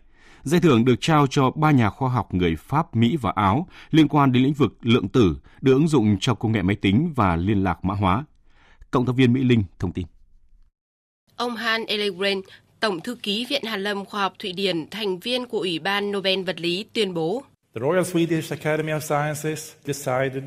[0.45, 4.09] Giải thưởng được trao cho ba nhà khoa học người Pháp, Mỹ và Áo liên
[4.09, 7.37] quan đến lĩnh vực lượng tử, được ứng dụng trong công nghệ máy tính và
[7.37, 8.25] liên lạc mã hóa.
[8.91, 10.07] Cộng tác viên Mỹ Linh thông tin.
[11.37, 12.41] Ông Han Elegren,
[12.81, 16.13] Tổng thư ký Viện Hàn lâm Khoa học Thụy Điển, thành viên của Ủy ban
[16.13, 17.43] Nobel vật lý tuyên bố.
[17.75, 20.43] The Royal Swedish Academy of Sciences decided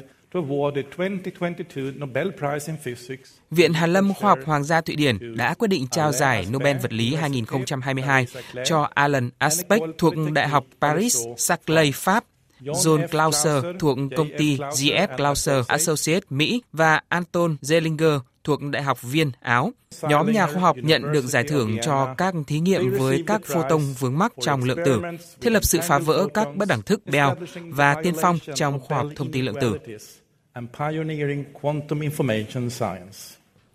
[3.51, 6.77] Viện Hàn lâm Khoa học Hoàng gia Thụy Điển đã quyết định trao giải Nobel
[6.77, 8.27] vật lý 2022
[8.65, 12.23] cho Alan Aspect thuộc Đại học Paris Saclay, Pháp,
[12.61, 16.23] John Clauser thuộc công ty GF Clauser Associates.
[16.29, 19.71] Mỹ và Anton Zellinger thuộc Đại học Viên, Áo.
[20.01, 23.81] Nhóm nhà khoa học nhận được giải thưởng cho các thí nghiệm với các photon
[23.99, 25.01] vướng mắc trong lượng tử,
[25.41, 27.29] thiết lập sự phá vỡ các bất đẳng thức Bell
[27.69, 29.77] và tiên phong trong khoa học thông tin lượng tử.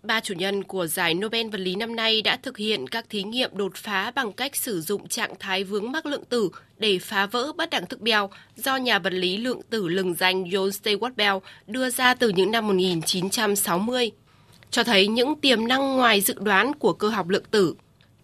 [0.03, 3.23] Ba chủ nhân của giải Nobel vật lý năm nay đã thực hiện các thí
[3.23, 7.25] nghiệm đột phá bằng cách sử dụng trạng thái vướng mắc lượng tử để phá
[7.25, 8.23] vỡ bất đẳng thức Bell
[8.55, 12.51] do nhà vật lý lượng tử lừng danh John Stewart Bell đưa ra từ những
[12.51, 14.11] năm 1960
[14.71, 17.75] cho thấy những tiềm năng ngoài dự đoán của cơ học lượng tử.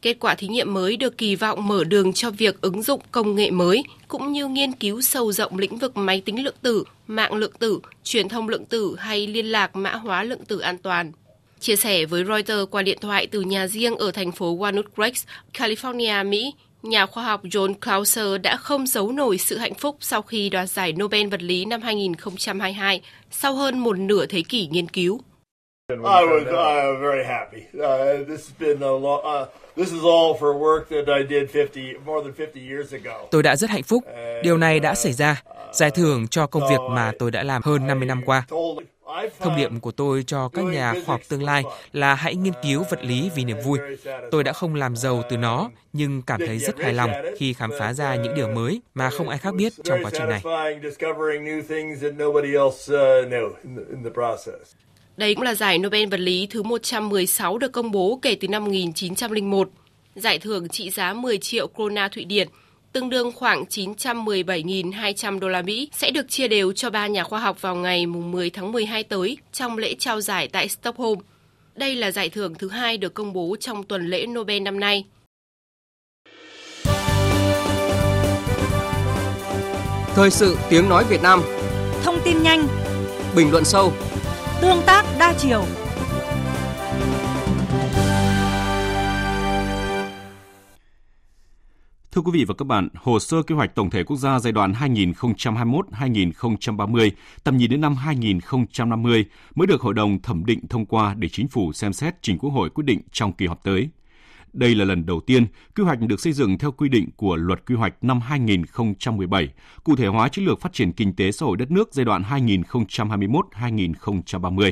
[0.01, 3.35] Kết quả thí nghiệm mới được kỳ vọng mở đường cho việc ứng dụng công
[3.35, 7.33] nghệ mới cũng như nghiên cứu sâu rộng lĩnh vực máy tính lượng tử, mạng
[7.33, 11.11] lượng tử, truyền thông lượng tử hay liên lạc mã hóa lượng tử an toàn.
[11.59, 15.13] Chia sẻ với Reuters qua điện thoại từ nhà riêng ở thành phố Walnut Creek,
[15.53, 20.21] California, Mỹ, nhà khoa học John Clauser đã không giấu nổi sự hạnh phúc sau
[20.21, 24.87] khi đoạt giải Nobel vật lý năm 2022 sau hơn một nửa thế kỷ nghiên
[24.87, 25.21] cứu.
[25.89, 27.65] I was uh, very happy.
[27.73, 31.49] Uh, this has been a long, uh, this is all for work that I did
[31.49, 33.27] 50 more than 50 years ago.
[33.31, 34.03] Tôi đã rất hạnh phúc.
[34.43, 37.87] Điều này đã xảy ra, giải thưởng cho công việc mà tôi đã làm hơn
[37.87, 38.45] 50 năm qua.
[39.39, 41.63] Thông điệp của tôi cho các nhà khoa học tương lai
[41.93, 43.79] là hãy nghiên cứu vật lý vì niềm vui.
[44.31, 47.71] Tôi đã không làm giàu từ nó, nhưng cảm thấy rất hài lòng khi khám
[47.79, 50.41] phá ra những điều mới mà không ai khác biết trong quá trình này.
[55.19, 58.63] Đây cũng là giải Nobel vật lý thứ 116 được công bố kể từ năm
[58.65, 59.69] 1901.
[60.15, 62.47] Giải thưởng trị giá 10 triệu krona Thụy Điển,
[62.93, 67.39] tương đương khoảng 917.200 đô la Mỹ sẽ được chia đều cho ba nhà khoa
[67.39, 71.19] học vào ngày 10 tháng 12 tới trong lễ trao giải tại Stockholm.
[71.75, 75.05] Đây là giải thưởng thứ hai được công bố trong tuần lễ Nobel năm nay.
[80.15, 81.41] Thời sự tiếng nói Việt Nam
[82.03, 82.67] Thông tin nhanh
[83.35, 83.93] Bình luận sâu
[84.61, 85.63] Tương tác đa chiều.
[92.11, 94.53] Thưa quý vị và các bạn, hồ sơ kế hoạch tổng thể quốc gia giai
[94.53, 97.11] đoạn 2021-2030,
[97.43, 101.47] tầm nhìn đến năm 2050 mới được Hội đồng thẩm định thông qua để chính
[101.47, 103.89] phủ xem xét trình Quốc hội quyết định trong kỳ họp tới.
[104.53, 105.45] Đây là lần đầu tiên
[105.75, 109.49] quy hoạch được xây dựng theo quy định của Luật Quy hoạch năm 2017,
[109.83, 112.23] cụ thể hóa chiến lược phát triển kinh tế xã hội đất nước giai đoạn
[112.23, 114.71] 2021-2030.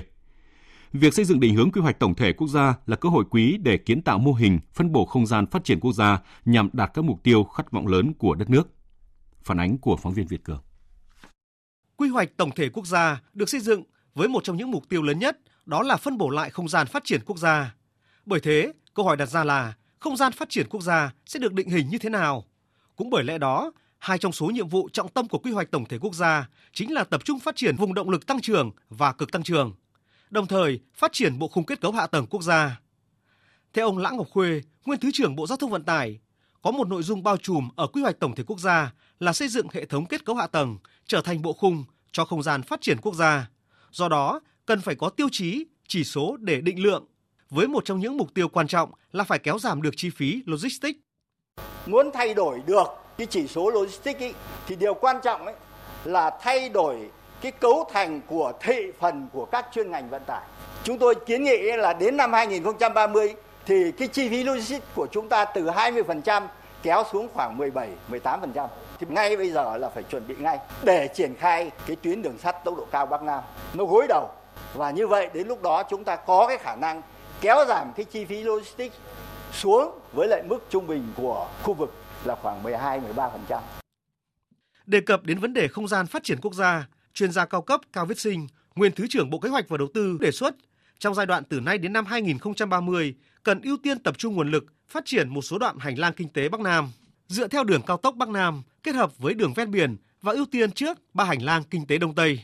[0.93, 3.57] Việc xây dựng định hướng quy hoạch tổng thể quốc gia là cơ hội quý
[3.57, 6.91] để kiến tạo mô hình, phân bổ không gian phát triển quốc gia nhằm đạt
[6.93, 8.69] các mục tiêu khát vọng lớn của đất nước.
[9.43, 10.61] Phản ánh của phóng viên Việt Cường.
[11.97, 13.83] Quy hoạch tổng thể quốc gia được xây dựng
[14.15, 16.87] với một trong những mục tiêu lớn nhất, đó là phân bổ lại không gian
[16.87, 17.75] phát triển quốc gia.
[18.25, 21.53] Bởi thế, Câu hỏi đặt ra là không gian phát triển quốc gia sẽ được
[21.53, 22.45] định hình như thế nào?
[22.95, 25.85] Cũng bởi lẽ đó hai trong số nhiệm vụ trọng tâm của quy hoạch tổng
[25.85, 29.13] thể quốc gia chính là tập trung phát triển vùng động lực tăng trưởng và
[29.13, 29.73] cực tăng trưởng,
[30.29, 32.79] đồng thời phát triển bộ khung kết cấu hạ tầng quốc gia.
[33.73, 36.19] Theo ông Lã Ngọc Khuê, nguyên thứ trưởng Bộ Giao thông Vận tải,
[36.61, 39.47] có một nội dung bao trùm ở quy hoạch tổng thể quốc gia là xây
[39.47, 40.77] dựng hệ thống kết cấu hạ tầng
[41.07, 43.49] trở thành bộ khung cho không gian phát triển quốc gia.
[43.91, 47.05] Do đó, cần phải có tiêu chí, chỉ số để định lượng,
[47.49, 50.43] với một trong những mục tiêu quan trọng là phải kéo giảm được chi phí
[50.45, 50.99] logistics.
[51.85, 52.87] Muốn thay đổi được
[53.17, 54.33] cái chỉ số logistics ý,
[54.67, 55.55] thì điều quan trọng ấy
[56.03, 57.09] là thay đổi
[57.41, 60.41] cái cấu thành của thị phần của các chuyên ngành vận tải.
[60.83, 63.35] Chúng tôi kiến nghị là đến năm 2030
[63.65, 66.47] thì cái chi phí logistics của chúng ta từ 20%
[66.83, 68.67] kéo xuống khoảng 17, 18%.
[68.99, 72.37] Thì ngay bây giờ là phải chuẩn bị ngay để triển khai cái tuyến đường
[72.37, 73.43] sắt tốc độ cao Bắc Nam.
[73.73, 74.29] Nó gối đầu.
[74.73, 77.01] Và như vậy đến lúc đó chúng ta có cái khả năng
[77.41, 78.95] kéo giảm cái chi phí logistics
[79.53, 81.93] xuống với lại mức trung bình của khu vực
[82.25, 83.61] là khoảng 12-13%.
[84.85, 87.81] Đề cập đến vấn đề không gian phát triển quốc gia, chuyên gia cao cấp
[87.93, 90.55] Cao Viết Sinh, nguyên Thứ trưởng Bộ Kế hoạch và Đầu tư đề xuất
[90.99, 94.65] trong giai đoạn từ nay đến năm 2030 cần ưu tiên tập trung nguồn lực
[94.87, 96.91] phát triển một số đoạn hành lang kinh tế Bắc Nam
[97.27, 100.45] dựa theo đường cao tốc Bắc Nam kết hợp với đường ven biển và ưu
[100.51, 102.39] tiên trước ba hành lang kinh tế Đông Tây.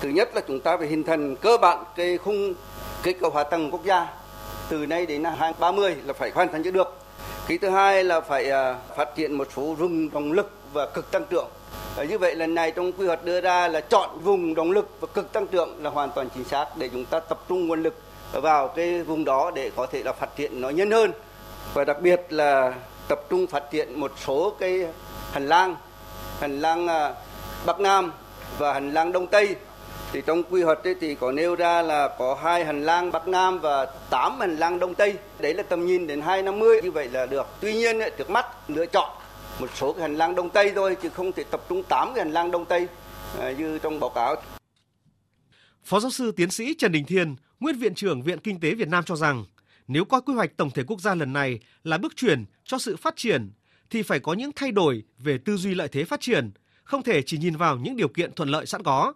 [0.00, 2.54] Thứ nhất là chúng ta phải hình thành cơ bản cái khung
[3.02, 4.06] kết cấu hạ tầng quốc gia,
[4.68, 6.94] từ nay đến năm 2030 là phải hoàn thành được.
[7.48, 11.10] Cái thứ hai là phải à, phát triển một số vùng động lực và cực
[11.10, 11.48] tăng trưởng.
[11.96, 14.88] Và như vậy lần này trong quy hoạch đưa ra là chọn vùng động lực
[15.00, 17.82] và cực tăng trưởng là hoàn toàn chính xác để chúng ta tập trung nguồn
[17.82, 17.94] lực
[18.32, 21.12] vào cái vùng đó để có thể là phát triển nó nhân hơn
[21.74, 22.74] và đặc biệt là
[23.08, 24.86] tập trung phát triển một số cái
[25.32, 25.76] hành lang
[26.40, 27.14] hành lang à,
[27.66, 28.12] Bắc Nam
[28.58, 29.56] và hành lang Đông Tây
[30.12, 33.58] thì trong quy hoạch thì có nêu ra là có hai hành lang Bắc Nam
[33.58, 35.14] và tám hành lang Đông Tây.
[35.38, 37.46] Đấy là tầm nhìn đến 2050 như vậy là được.
[37.60, 39.10] Tuy nhiên trước mắt lựa chọn
[39.60, 42.24] một số cái hành lang Đông Tây thôi chứ không thể tập trung tám cái
[42.24, 42.88] hành lang Đông Tây
[43.40, 44.36] à, như trong báo cáo.
[45.84, 48.88] Phó giáo sư tiến sĩ Trần Đình Thiên, nguyên viện trưởng Viện Kinh tế Việt
[48.88, 49.44] Nam cho rằng,
[49.88, 52.96] nếu coi quy hoạch tổng thể quốc gia lần này là bước chuyển cho sự
[52.96, 53.50] phát triển
[53.90, 56.50] thì phải có những thay đổi về tư duy lợi thế phát triển,
[56.84, 59.12] không thể chỉ nhìn vào những điều kiện thuận lợi sẵn có.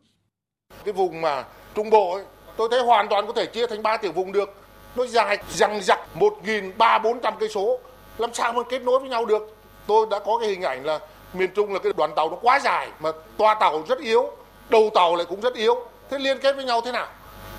[0.85, 1.45] Cái vùng mà
[1.75, 2.25] trung bộ ấy,
[2.57, 4.55] tôi thấy hoàn toàn có thể chia thành ba tiểu vùng được.
[4.97, 7.79] Nó dài dằng rặc một nghìn ba bốn trăm cây số,
[8.19, 9.57] làm sao mà kết nối với nhau được?
[9.87, 10.99] Tôi đã có cái hình ảnh là
[11.33, 14.31] miền Trung là cái đoàn tàu nó quá dài mà toa tàu rất yếu,
[14.69, 15.77] đầu tàu lại cũng rất yếu.
[16.11, 17.09] Thế liên kết với nhau thế nào?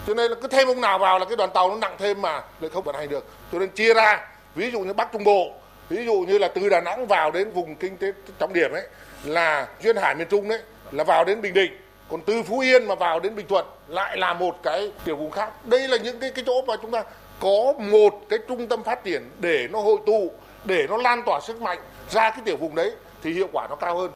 [0.07, 2.21] cho nên là cứ thêm ông nào vào là cái đoàn tàu nó nặng thêm
[2.21, 5.23] mà lại không vận hành được cho nên chia ra ví dụ như bắc trung
[5.23, 5.51] bộ
[5.89, 8.83] ví dụ như là từ đà nẵng vào đến vùng kinh tế trọng điểm ấy
[9.23, 10.59] là duyên hải miền trung đấy
[10.91, 11.71] là vào đến bình định
[12.09, 15.31] còn từ phú yên mà vào đến bình thuận lại là một cái tiểu vùng
[15.31, 17.03] khác đây là những cái cái chỗ mà chúng ta
[17.39, 20.31] có một cái trung tâm phát triển để nó hội tụ
[20.65, 21.79] để nó lan tỏa sức mạnh
[22.09, 22.91] ra cái tiểu vùng đấy
[23.23, 24.11] thì hiệu quả nó cao hơn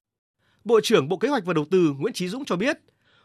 [0.64, 2.78] Bộ trưởng Bộ Kế hoạch và Đầu tư Nguyễn Chí Dũng cho biết,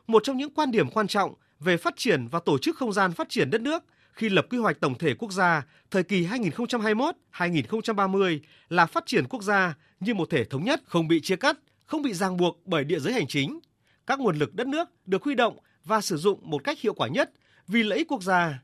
[0.06, 3.12] một trong những quan điểm quan trọng về phát triển và tổ chức không gian
[3.12, 8.38] phát triển đất nước khi lập quy hoạch tổng thể quốc gia thời kỳ 2021-2030
[8.68, 11.56] là phát triển quốc gia như một thể thống nhất, không bị chia cắt,
[11.86, 13.60] không bị ràng buộc bởi địa giới hành chính.
[14.06, 17.08] Các nguồn lực đất nước được huy động và sử dụng một cách hiệu quả
[17.08, 17.30] nhất
[17.68, 18.62] vì lợi ích quốc gia.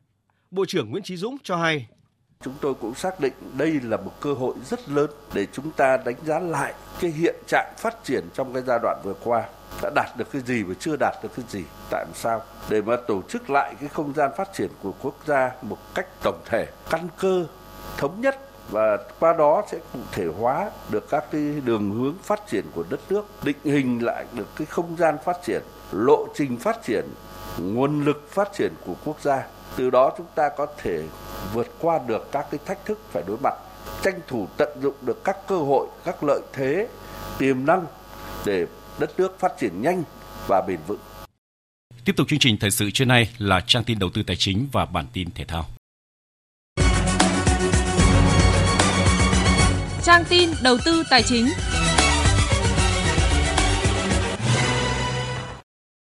[0.50, 1.88] Bộ trưởng Nguyễn Chí Dũng cho hay.
[2.44, 5.96] Chúng tôi cũng xác định đây là một cơ hội rất lớn để chúng ta
[5.96, 9.48] đánh giá lại cái hiện trạng phát triển trong cái giai đoạn vừa qua
[9.82, 12.96] đã đạt được cái gì và chưa đạt được cái gì, tại sao để mà
[13.08, 16.66] tổ chức lại cái không gian phát triển của quốc gia một cách tổng thể,
[16.90, 17.46] căn cơ,
[17.96, 22.40] thống nhất và qua đó sẽ cụ thể hóa được các cái đường hướng phát
[22.50, 25.62] triển của đất nước, định hình lại được cái không gian phát triển,
[25.92, 27.04] lộ trình phát triển,
[27.58, 29.46] nguồn lực phát triển của quốc gia
[29.76, 31.02] từ đó chúng ta có thể
[31.52, 33.54] vượt qua được các cái thách thức phải đối mặt,
[34.02, 36.88] tranh thủ tận dụng được các cơ hội, các lợi thế,
[37.38, 37.86] tiềm năng
[38.46, 38.66] để
[38.98, 40.02] đất nước phát triển nhanh
[40.46, 41.00] và bền vững.
[42.04, 44.66] Tiếp tục chương trình thời sự trưa nay là trang tin đầu tư tài chính
[44.72, 45.66] và bản tin thể thao.
[50.04, 51.48] Trang tin đầu tư tài chính.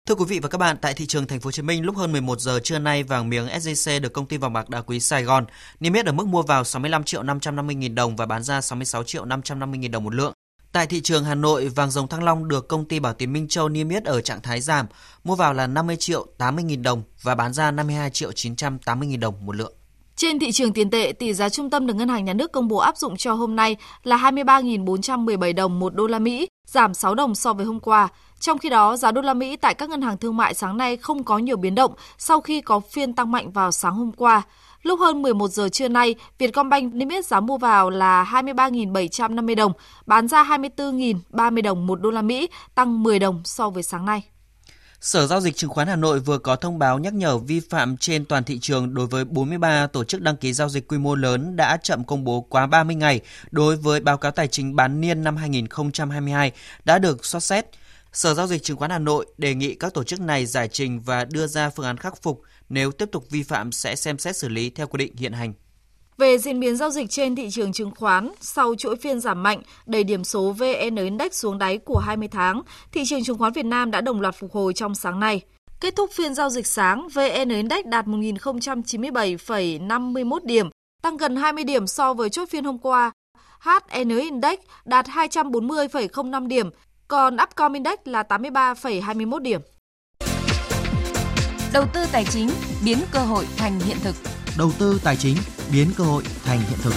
[0.06, 1.96] Thưa quý vị và các bạn, tại thị trường thành phố Hồ Chí Minh lúc
[1.96, 5.00] hơn 11 giờ trưa nay, vàng miếng SJC được công ty vàng bạc đá quý
[5.00, 5.44] Sài Gòn
[5.80, 9.02] niêm yết ở mức mua vào 65 triệu 550 000 đồng và bán ra 66
[9.02, 10.32] triệu 550 000 đồng một lượng.
[10.72, 13.48] Tại thị trường Hà Nội, vàng dòng Thăng Long được công ty Bảo Tín Minh
[13.48, 14.86] Châu niêm yết ở trạng thái giảm,
[15.24, 19.20] mua vào là 50 triệu 80 000 đồng và bán ra 52 triệu 980 000
[19.20, 19.77] đồng một lượng.
[20.18, 22.68] Trên thị trường tiền tệ, tỷ giá trung tâm được Ngân hàng Nhà nước công
[22.68, 27.14] bố áp dụng cho hôm nay là 23.417 đồng một đô la Mỹ, giảm 6
[27.14, 28.08] đồng so với hôm qua.
[28.40, 30.96] Trong khi đó, giá đô la Mỹ tại các ngân hàng thương mại sáng nay
[30.96, 34.42] không có nhiều biến động sau khi có phiên tăng mạnh vào sáng hôm qua.
[34.82, 39.72] Lúc hơn 11 giờ trưa nay, Vietcombank niêm yết giá mua vào là 23.750 đồng,
[40.06, 44.22] bán ra 24.030 đồng một đô la Mỹ, tăng 10 đồng so với sáng nay.
[45.00, 47.96] Sở Giao dịch Chứng khoán Hà Nội vừa có thông báo nhắc nhở vi phạm
[47.96, 51.14] trên toàn thị trường đối với 43 tổ chức đăng ký giao dịch quy mô
[51.14, 53.20] lớn đã chậm công bố quá 30 ngày
[53.50, 56.52] đối với báo cáo tài chính bán niên năm 2022
[56.84, 57.66] đã được xót xét.
[58.12, 61.00] Sở Giao dịch Chứng khoán Hà Nội đề nghị các tổ chức này giải trình
[61.00, 64.36] và đưa ra phương án khắc phục, nếu tiếp tục vi phạm sẽ xem xét
[64.36, 65.52] xử lý theo quy định hiện hành.
[66.18, 69.62] Về diễn biến giao dịch trên thị trường chứng khoán, sau chuỗi phiên giảm mạnh
[69.86, 72.62] đẩy điểm số VN Index xuống đáy của 20 tháng,
[72.92, 75.40] thị trường chứng khoán Việt Nam đã đồng loạt phục hồi trong sáng nay.
[75.80, 80.70] Kết thúc phiên giao dịch sáng, VN Index đạt 1.097,51 điểm,
[81.02, 83.12] tăng gần 20 điểm so với chốt phiên hôm qua.
[83.60, 86.70] HN Index đạt 240,05 điểm,
[87.08, 89.60] còn Upcom Index là 83,21 điểm.
[91.72, 92.50] Đầu tư tài chính
[92.84, 94.14] biến cơ hội thành hiện thực.
[94.58, 95.36] Đầu tư tài chính
[95.72, 96.92] biến cơ hội thành hiện thực.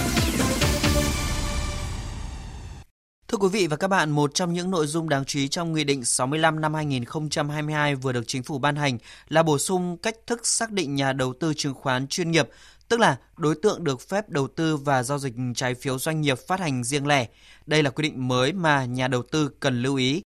[3.28, 5.72] Thưa quý vị và các bạn, một trong những nội dung đáng chú ý trong
[5.72, 8.98] Nghị định 65 năm 2022 vừa được Chính phủ ban hành
[9.28, 12.48] là bổ sung cách thức xác định nhà đầu tư chứng khoán chuyên nghiệp,
[12.88, 16.38] tức là đối tượng được phép đầu tư và giao dịch trái phiếu doanh nghiệp
[16.48, 17.26] phát hành riêng lẻ.
[17.66, 20.22] Đây là quy định mới mà nhà đầu tư cần lưu ý.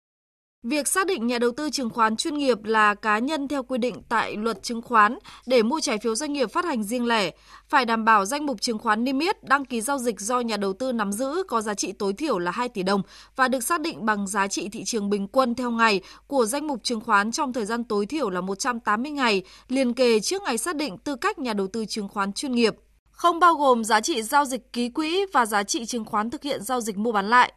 [0.63, 3.79] Việc xác định nhà đầu tư chứng khoán chuyên nghiệp là cá nhân theo quy
[3.79, 7.31] định tại luật chứng khoán để mua trái phiếu doanh nghiệp phát hành riêng lẻ,
[7.69, 10.57] phải đảm bảo danh mục chứng khoán niêm yết đăng ký giao dịch do nhà
[10.57, 13.03] đầu tư nắm giữ có giá trị tối thiểu là 2 tỷ đồng
[13.37, 16.67] và được xác định bằng giá trị thị trường bình quân theo ngày của danh
[16.67, 20.59] mục chứng khoán trong thời gian tối thiểu là 180 ngày liền kề trước ngày
[20.59, 22.75] xác định tư cách nhà đầu tư chứng khoán chuyên nghiệp,
[23.11, 26.43] không bao gồm giá trị giao dịch ký quỹ và giá trị chứng khoán thực
[26.43, 27.53] hiện giao dịch mua bán lại.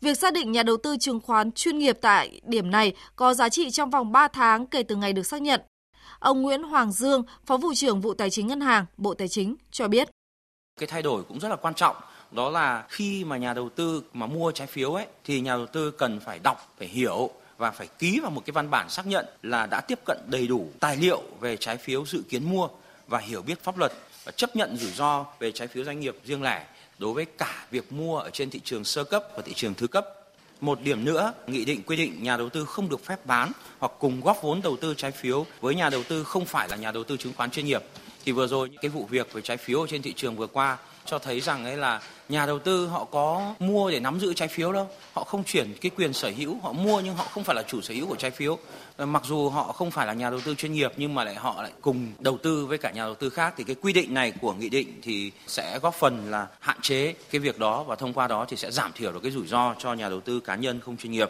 [0.00, 3.48] Việc xác định nhà đầu tư chứng khoán chuyên nghiệp tại điểm này có giá
[3.48, 5.60] trị trong vòng 3 tháng kể từ ngày được xác nhận.
[6.18, 9.56] Ông Nguyễn Hoàng Dương, Phó vụ trưởng vụ Tài chính Ngân hàng, Bộ Tài chính
[9.70, 10.08] cho biết.
[10.80, 11.96] Cái thay đổi cũng rất là quan trọng,
[12.30, 15.66] đó là khi mà nhà đầu tư mà mua trái phiếu ấy thì nhà đầu
[15.66, 19.06] tư cần phải đọc, phải hiểu và phải ký vào một cái văn bản xác
[19.06, 22.68] nhận là đã tiếp cận đầy đủ tài liệu về trái phiếu dự kiến mua
[23.06, 23.92] và hiểu biết pháp luật
[24.24, 26.66] và chấp nhận rủi ro về trái phiếu doanh nghiệp riêng lẻ
[26.98, 29.86] đối với cả việc mua ở trên thị trường sơ cấp và thị trường thứ
[29.86, 30.06] cấp.
[30.60, 33.92] Một điểm nữa, nghị định quy định nhà đầu tư không được phép bán hoặc
[33.98, 36.92] cùng góp vốn đầu tư trái phiếu với nhà đầu tư không phải là nhà
[36.92, 37.82] đầu tư chứng khoán chuyên nghiệp.
[38.24, 40.78] Thì vừa rồi những cái vụ việc về trái phiếu trên thị trường vừa qua
[41.06, 44.48] cho thấy rằng ấy là nhà đầu tư họ có mua để nắm giữ trái
[44.48, 44.88] phiếu đâu.
[45.12, 47.80] Họ không chuyển cái quyền sở hữu, họ mua nhưng họ không phải là chủ
[47.80, 48.58] sở hữu của trái phiếu.
[48.96, 51.34] Ờ, mặc dù họ không phải là nhà đầu tư chuyên nghiệp nhưng mà lại
[51.34, 54.14] họ lại cùng đầu tư với cả nhà đầu tư khác thì cái quy định
[54.14, 57.96] này của nghị định thì sẽ góp phần là hạn chế cái việc đó và
[57.96, 60.40] thông qua đó thì sẽ giảm thiểu được cái rủi ro cho nhà đầu tư
[60.40, 61.28] cá nhân không chuyên nghiệp.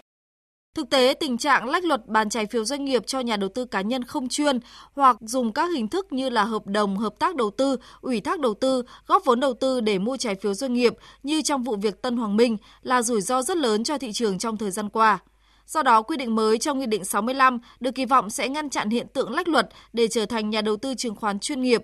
[0.74, 3.64] Thực tế, tình trạng lách luật bán trái phiếu doanh nghiệp cho nhà đầu tư
[3.64, 4.58] cá nhân không chuyên
[4.92, 8.40] hoặc dùng các hình thức như là hợp đồng hợp tác đầu tư, ủy thác
[8.40, 11.76] đầu tư, góp vốn đầu tư để mua trái phiếu doanh nghiệp như trong vụ
[11.76, 14.88] việc Tân Hoàng Minh là rủi ro rất lớn cho thị trường trong thời gian
[14.88, 15.18] qua.
[15.66, 18.90] Do đó, quy định mới trong Nghị định 65 được kỳ vọng sẽ ngăn chặn
[18.90, 21.82] hiện tượng lách luật để trở thành nhà đầu tư chứng khoán chuyên nghiệp.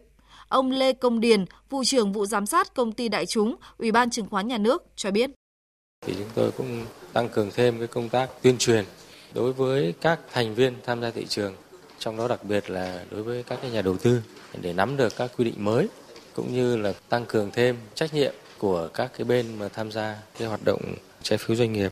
[0.49, 4.11] Ông Lê Công Điền, vụ trưởng vụ giám sát công ty đại chúng, Ủy ban
[4.11, 5.31] chứng khoán nhà nước cho biết.
[6.07, 8.85] Thì chúng tôi cũng tăng cường thêm cái công tác tuyên truyền
[9.35, 11.55] đối với các thành viên tham gia thị trường,
[11.99, 14.23] trong đó đặc biệt là đối với các cái nhà đầu tư
[14.61, 15.89] để nắm được các quy định mới
[16.35, 20.17] cũng như là tăng cường thêm trách nhiệm của các cái bên mà tham gia
[20.39, 20.81] cái hoạt động
[21.23, 21.91] trái phiếu doanh nghiệp.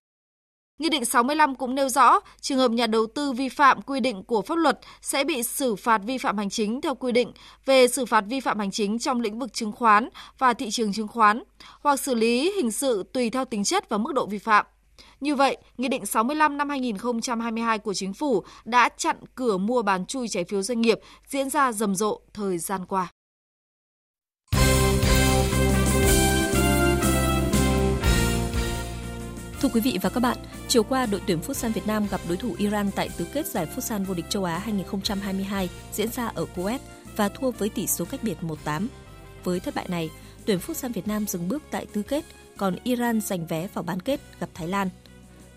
[0.78, 4.22] Nghị định 65 cũng nêu rõ, trường hợp nhà đầu tư vi phạm quy định
[4.22, 7.32] của pháp luật sẽ bị xử phạt vi phạm hành chính theo quy định
[7.66, 10.08] về xử phạt vi phạm hành chính trong lĩnh vực chứng khoán
[10.38, 11.42] và thị trường chứng khoán,
[11.80, 14.66] hoặc xử lý hình sự tùy theo tính chất và mức độ vi phạm.
[15.20, 20.06] Như vậy, Nghị định 65 năm 2022 của Chính phủ đã chặn cửa mua bán
[20.06, 23.08] chui trái phiếu doanh nghiệp diễn ra rầm rộ thời gian qua.
[29.60, 30.36] Thưa quý vị và các bạn,
[30.68, 33.66] chiều qua đội tuyển Futsal Việt Nam gặp đối thủ Iran tại tứ kết giải
[33.76, 36.78] Futsal vô địch châu Á 2022 diễn ra ở Kuwait
[37.16, 38.86] và thua với tỷ số cách biệt 1-8.
[39.44, 40.10] Với thất bại này,
[40.46, 42.24] tuyển Futsal Việt Nam dừng bước tại tứ kết,
[42.58, 44.88] còn Iran giành vé vào bán kết gặp Thái Lan.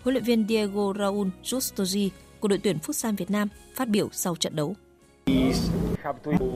[0.02, 2.08] Huấn luyện viên Diego Raul Justoji
[2.40, 4.74] của đội tuyển Futsal Việt Nam phát biểu sau trận đấu.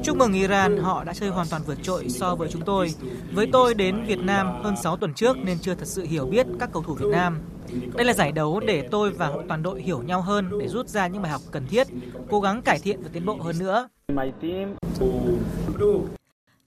[0.04, 2.94] Chúc mừng Iran, họ đã chơi hoàn toàn vượt trội so với chúng tôi.
[3.32, 6.46] Với tôi đến Việt Nam hơn 6 tuần trước nên chưa thật sự hiểu biết
[6.60, 7.38] các cầu thủ Việt Nam.
[7.94, 11.06] Đây là giải đấu để tôi và toàn đội hiểu nhau hơn để rút ra
[11.06, 11.86] những bài học cần thiết,
[12.30, 13.88] cố gắng cải thiện và tiến bộ hơn nữa.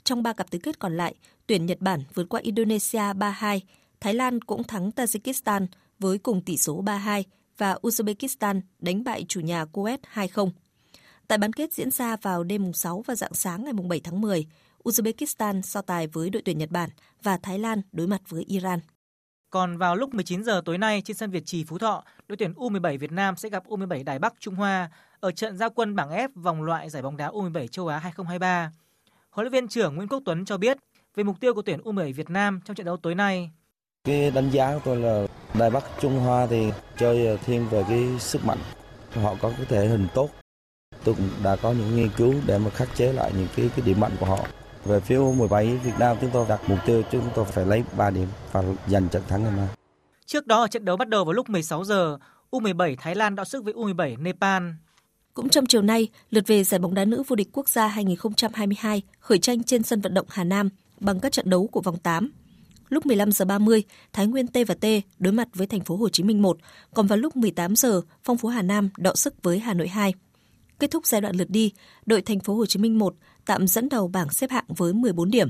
[0.03, 1.15] Trong ba cặp tứ kết còn lại,
[1.49, 3.59] tuyển Nhật Bản vượt qua Indonesia 3-2,
[3.99, 5.67] Thái Lan cũng thắng Tajikistan
[5.99, 7.23] với cùng tỷ số 3-2
[7.57, 10.49] và Uzbekistan đánh bại chủ nhà Kuwait 2-0.
[11.27, 14.47] Tại bán kết diễn ra vào đêm 6 và dạng sáng ngày 7 tháng 10,
[14.83, 16.89] Uzbekistan so tài với đội tuyển Nhật Bản
[17.23, 18.79] và Thái Lan đối mặt với Iran.
[19.49, 22.53] Còn vào lúc 19 giờ tối nay trên sân Việt Trì Phú Thọ, đội tuyển
[22.53, 26.09] U17 Việt Nam sẽ gặp U17 Đài Bắc Trung Hoa ở trận giao quân bảng
[26.09, 28.71] F vòng loại giải bóng đá U17 châu Á 2023.
[29.29, 30.77] Huấn luyện viên trưởng Nguyễn Quốc Tuấn cho biết
[31.15, 33.51] về mục tiêu của tuyển U17 Việt Nam trong trận đấu tối nay.
[34.03, 35.27] Cái đánh giá của tôi là
[35.59, 38.57] Đài Bắc Trung Hoa thì chơi thiên về cái sức mạnh.
[39.13, 40.29] Họ có cái thể hình tốt.
[41.03, 43.85] Tôi cũng đã có những nghiên cứu để mà khắc chế lại những cái cái
[43.85, 44.39] điểm mạnh của họ.
[44.85, 48.09] Về phía U17 Việt Nam chúng tôi đặt mục tiêu chúng tôi phải lấy 3
[48.09, 49.67] điểm và giành trận thắng ngày mai.
[50.25, 52.17] Trước đó ở trận đấu bắt đầu vào lúc 16 giờ,
[52.51, 54.63] U17 Thái Lan đọ sức với U17 Nepal.
[55.33, 59.01] Cũng trong chiều nay, lượt về giải bóng đá nữ vô địch quốc gia 2022
[59.19, 60.69] khởi tranh trên sân vận động Hà Nam
[60.99, 62.31] bằng các trận đấu của vòng 8.
[62.89, 63.83] Lúc 15 giờ 30,
[64.13, 64.85] Thái Nguyên T và T
[65.19, 66.57] đối mặt với thành phố Hồ Chí Minh 1,
[66.93, 70.13] còn vào lúc 18 giờ, Phong Phú Hà Nam đọ sức với Hà Nội 2.
[70.79, 71.71] Kết thúc giai đoạn lượt đi,
[72.05, 75.31] đội thành phố Hồ Chí Minh 1 tạm dẫn đầu bảng xếp hạng với 14
[75.31, 75.47] điểm.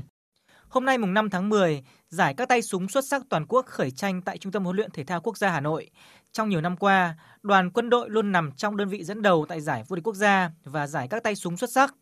[0.68, 3.90] Hôm nay mùng 5 tháng 10, giải các tay súng xuất sắc toàn quốc khởi
[3.90, 5.90] tranh tại Trung tâm huấn luyện thể thao quốc gia Hà Nội.
[6.32, 9.60] Trong nhiều năm qua, đoàn quân đội luôn nằm trong đơn vị dẫn đầu tại
[9.60, 11.94] giải vô địch quốc gia và giải các tay súng xuất sắc.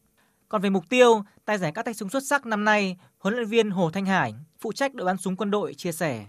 [0.48, 3.46] Còn về mục tiêu, tại giải các tay súng xuất sắc năm nay, huấn luyện
[3.46, 6.26] viên Hồ Thanh Hải, phụ trách đội bắn súng quân đội chia sẻ.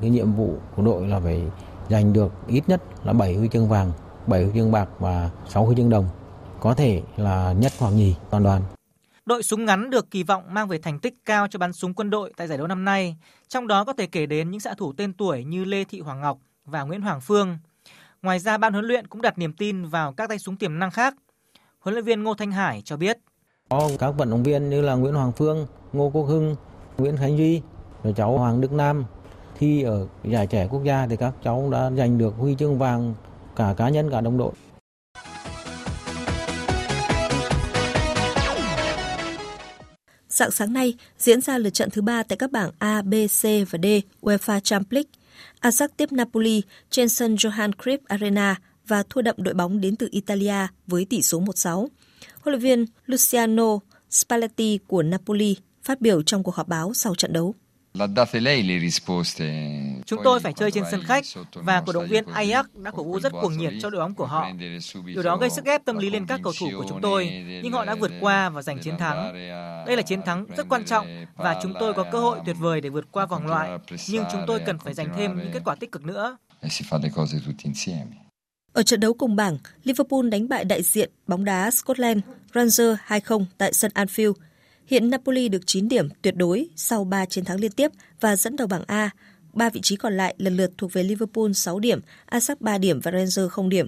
[0.00, 1.42] Cái nhiệm vụ của đội là phải
[1.90, 3.92] giành được ít nhất là 7 huy chương vàng,
[4.26, 6.08] 7 huy chương bạc và 6 huy chương đồng.
[6.60, 8.62] Có thể là nhất hoặc nhì toàn đoàn.
[9.24, 12.10] Đội súng ngắn được kỳ vọng mang về thành tích cao cho bắn súng quân
[12.10, 13.16] đội tại giải đấu năm nay,
[13.48, 16.20] trong đó có thể kể đến những xạ thủ tên tuổi như Lê Thị Hoàng
[16.20, 17.58] Ngọc và Nguyễn Hoàng Phương.
[18.22, 20.90] Ngoài ra, ban huấn luyện cũng đặt niềm tin vào các tay súng tiềm năng
[20.90, 21.14] khác.
[21.78, 23.18] Huấn luyện viên Ngô Thanh Hải cho biết.
[23.68, 26.56] Có các vận động viên như là Nguyễn Hoàng Phương, Ngô Quốc Hưng,
[26.98, 27.62] Nguyễn Khánh Duy,
[28.02, 29.04] rồi cháu Hoàng Đức Nam
[29.58, 33.14] thi ở giải trẻ quốc gia thì các cháu đã giành được huy chương vàng
[33.56, 34.52] cả cá nhân cả đồng đội.
[40.28, 43.42] Dạng sáng nay diễn ra lượt trận thứ ba tại các bảng A, B, C
[43.70, 43.86] và D
[44.22, 45.10] UEFA Champions League.
[45.60, 48.56] Ajax tiếp Napoli trên sân Johan Cruyff Arena
[48.86, 51.86] và thua đậm đội bóng đến từ Italia với tỷ số 1-6.
[52.46, 53.78] Huấn luyện viên Luciano
[54.10, 57.54] Spalletti của Napoli phát biểu trong cuộc họp báo sau trận đấu.
[60.06, 61.24] Chúng tôi phải chơi trên sân khách
[61.54, 64.26] và cổ động viên Ajax đã cổ vũ rất cuồng nhiệt cho đội bóng của
[64.26, 64.50] họ.
[65.04, 67.30] Điều đó gây sức ép tâm lý lên các cầu thủ của chúng tôi,
[67.62, 69.32] nhưng họ đã vượt qua và giành chiến thắng.
[69.86, 72.80] Đây là chiến thắng rất quan trọng và chúng tôi có cơ hội tuyệt vời
[72.80, 73.70] để vượt qua vòng loại,
[74.08, 76.36] nhưng chúng tôi cần phải giành thêm những kết quả tích cực nữa.
[78.76, 82.20] Ở trận đấu cùng bảng, Liverpool đánh bại đại diện bóng đá Scotland
[82.54, 84.32] Rangers 2-0 tại sân Anfield
[84.86, 88.56] Hiện Napoli được 9 điểm tuyệt đối sau 3 chiến thắng liên tiếp và dẫn
[88.56, 89.10] đầu bảng A.
[89.52, 92.00] Ba vị trí còn lại lần lượt thuộc về Liverpool 6 điểm,
[92.30, 93.86] Ajax 3 điểm và Rangers 0 điểm.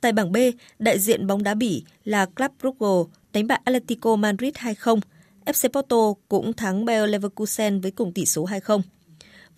[0.00, 0.36] Tại bảng B,
[0.78, 5.00] đại diện bóng đá Bỉ là Club Brugge đánh bại Atletico Madrid 2-0.
[5.44, 8.80] FC Porto cũng thắng Bayer Leverkusen với cùng tỷ số 2-0.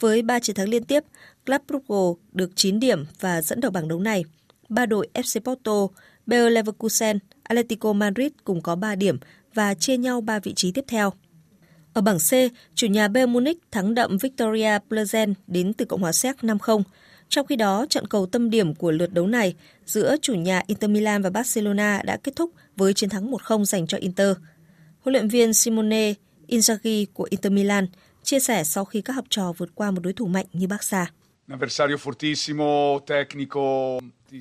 [0.00, 1.04] Với 3 chiến thắng liên tiếp,
[1.46, 4.24] Club Brugge được 9 điểm và dẫn đầu bảng đấu này.
[4.70, 5.88] Ba đội FC Porto,
[6.26, 9.18] Bayer Leverkusen, Atletico Madrid cùng có 3 điểm
[9.54, 11.12] và chia nhau 3 vị trí tiếp theo.
[11.92, 12.30] Ở bảng C,
[12.74, 16.82] chủ nhà Bayern Munich thắng đậm Victoria Plzen đến từ Cộng hòa Séc 5-0.
[17.28, 19.54] Trong khi đó, trận cầu tâm điểm của lượt đấu này
[19.86, 23.86] giữa chủ nhà Inter Milan và Barcelona đã kết thúc với chiến thắng 1-0 dành
[23.86, 24.36] cho Inter.
[25.00, 26.14] Huấn luyện viên Simone
[26.48, 27.86] Inzaghi của Inter Milan
[28.22, 31.06] chia sẻ sau khi các học trò vượt qua một đối thủ mạnh như Barca.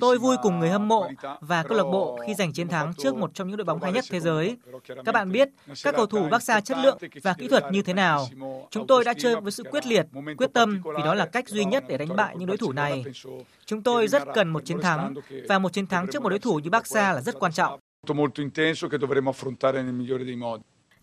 [0.00, 1.08] Tôi vui cùng người hâm mộ
[1.40, 3.92] và câu lạc bộ khi giành chiến thắng trước một trong những đội bóng hay
[3.92, 4.56] nhất thế giới.
[5.04, 5.48] Các bạn biết
[5.84, 8.26] các cầu thủ Barca chất lượng và kỹ thuật như thế nào.
[8.70, 11.64] Chúng tôi đã chơi với sự quyết liệt, quyết tâm vì đó là cách duy
[11.64, 13.04] nhất để đánh bại những đối thủ này.
[13.66, 15.14] Chúng tôi rất cần một chiến thắng
[15.48, 17.80] và một chiến thắng trước một đối thủ như Barca là rất quan trọng.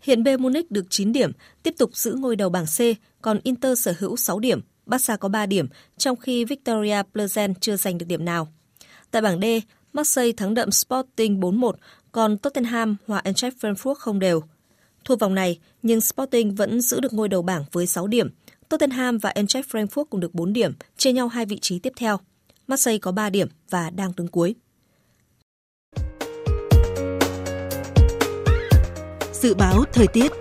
[0.02, 1.32] Hiện Bayern Munich được 9 điểm,
[1.64, 2.80] tiếp tục giữ ngôi đầu bảng C,
[3.22, 5.68] còn Inter sở hữu 6 điểm, Barca có 3 điểm,
[5.98, 8.48] trong khi Victoria Plzen chưa giành được điểm nào.
[9.12, 9.44] Tại bảng D,
[9.94, 11.72] Marseille thắng đậm Sporting 4-1,
[12.12, 14.44] còn Tottenham hòa Eintracht Frankfurt không đều.
[15.06, 18.30] Thua vòng này, nhưng Sporting vẫn giữ được ngôi đầu bảng với 6 điểm.
[18.70, 22.20] Tottenham và Eintracht Frankfurt cùng được 4 điểm, chia nhau hai vị trí tiếp theo.
[22.68, 24.56] Marseille có 3 điểm và đang đứng cuối.
[29.34, 30.32] Dự báo thời tiết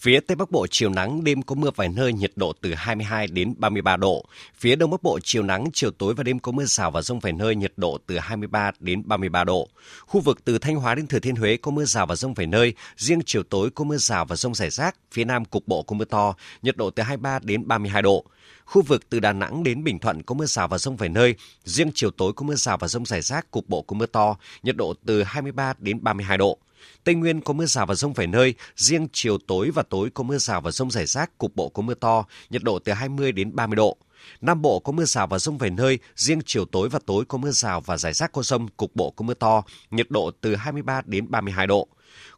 [0.00, 3.26] Phía Tây Bắc Bộ chiều nắng, đêm có mưa vài nơi, nhiệt độ từ 22
[3.26, 4.24] đến 33 độ.
[4.58, 7.20] Phía Đông Bắc Bộ chiều nắng, chiều tối và đêm có mưa rào và rông
[7.20, 9.68] vài nơi, nhiệt độ từ 23 đến 33 độ.
[10.06, 12.46] Khu vực từ Thanh Hóa đến Thừa Thiên Huế có mưa rào và rông vài
[12.46, 14.96] nơi, riêng chiều tối có mưa rào và rông rải rác.
[15.12, 18.24] Phía Nam cục bộ có mưa to, nhiệt độ từ 23 đến 32 độ.
[18.64, 21.34] Khu vực từ Đà Nẵng đến Bình Thuận có mưa rào và rông vài nơi,
[21.64, 24.36] riêng chiều tối có mưa rào và rông rải rác, cục bộ có mưa to,
[24.62, 26.58] nhiệt độ từ 23 đến 32 độ.
[27.04, 30.22] Tây Nguyên có mưa rào và rông vài nơi, riêng chiều tối và tối có
[30.22, 33.32] mưa rào và rông rải rác, cục bộ có mưa to, nhiệt độ từ 20
[33.32, 33.96] đến 30 độ.
[34.40, 37.38] Nam Bộ có mưa rào và rông vài nơi, riêng chiều tối và tối có
[37.38, 40.54] mưa rào và rải rác có rông, cục bộ có mưa to, nhiệt độ từ
[40.54, 41.88] 23 đến 32 độ.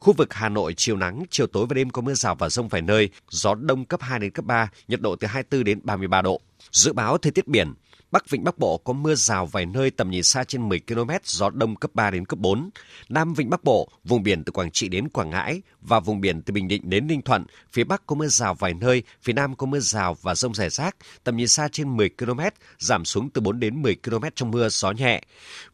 [0.00, 2.68] Khu vực Hà Nội chiều nắng, chiều tối và đêm có mưa rào và rông
[2.68, 6.22] vài nơi, gió đông cấp 2 đến cấp 3, nhiệt độ từ 24 đến 33
[6.22, 6.40] độ.
[6.70, 7.74] Dự báo thời tiết biển,
[8.12, 11.10] Bắc Vịnh Bắc Bộ có mưa rào vài nơi tầm nhìn xa trên 10 km,
[11.24, 12.70] gió đông cấp 3 đến cấp 4.
[13.08, 16.42] Nam Vịnh Bắc Bộ, vùng biển từ Quảng Trị đến Quảng Ngãi và vùng biển
[16.42, 19.56] từ Bình Định đến Ninh Thuận, phía Bắc có mưa rào vài nơi, phía Nam
[19.56, 22.40] có mưa rào và rông rải rác, tầm nhìn xa trên 10 km,
[22.78, 25.22] giảm xuống từ 4 đến 10 km trong mưa, gió nhẹ.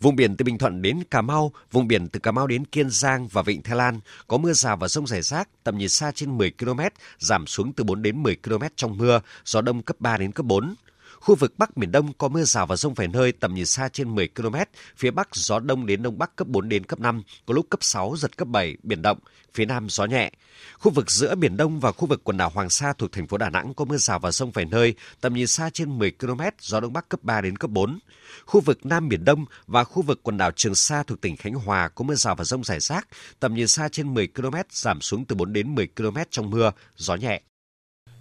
[0.01, 2.91] Vùng biển từ Bình Thuận đến Cà Mau, vùng biển từ Cà Mau đến Kiên
[2.91, 6.13] Giang và Vịnh Thái Lan có mưa rào và rông rải rác, tầm nhìn xa
[6.13, 6.81] trên 10 km,
[7.19, 10.47] giảm xuống từ 4 đến 10 km trong mưa, gió đông cấp 3 đến cấp
[10.47, 10.75] 4.
[11.21, 13.89] Khu vực Bắc Miền Đông có mưa rào và rông vài nơi tầm nhìn xa
[13.89, 14.55] trên 10 km,
[14.97, 17.83] phía Bắc gió đông đến đông bắc cấp 4 đến cấp 5, có lúc cấp
[17.83, 19.19] 6 giật cấp 7, biển động,
[19.55, 20.31] phía Nam gió nhẹ.
[20.79, 23.37] Khu vực giữa Biển Đông và khu vực quần đảo Hoàng Sa thuộc thành phố
[23.39, 26.41] Đà Nẵng có mưa rào và rông vài nơi, tầm nhìn xa trên 10 km,
[26.61, 27.99] gió đông bắc cấp 3 đến cấp 4.
[28.47, 31.55] Khu vực Nam Biển Đông và khu vực quần đảo Trường Sa thuộc tỉnh Khánh
[31.55, 33.09] Hòa có mưa rào và rông rải rác,
[33.41, 36.73] tầm nhìn xa trên 10 km, giảm xuống từ 4 đến 10 km trong mưa,
[36.97, 37.41] gió nhẹ.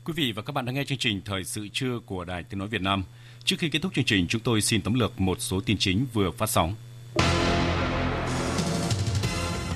[0.07, 2.59] Quý vị và các bạn đang nghe chương trình Thời sự trưa của Đài Tiếng
[2.59, 3.03] Nói Việt Nam.
[3.43, 6.05] Trước khi kết thúc chương trình, chúng tôi xin tóm lược một số tin chính
[6.13, 6.75] vừa phát sóng.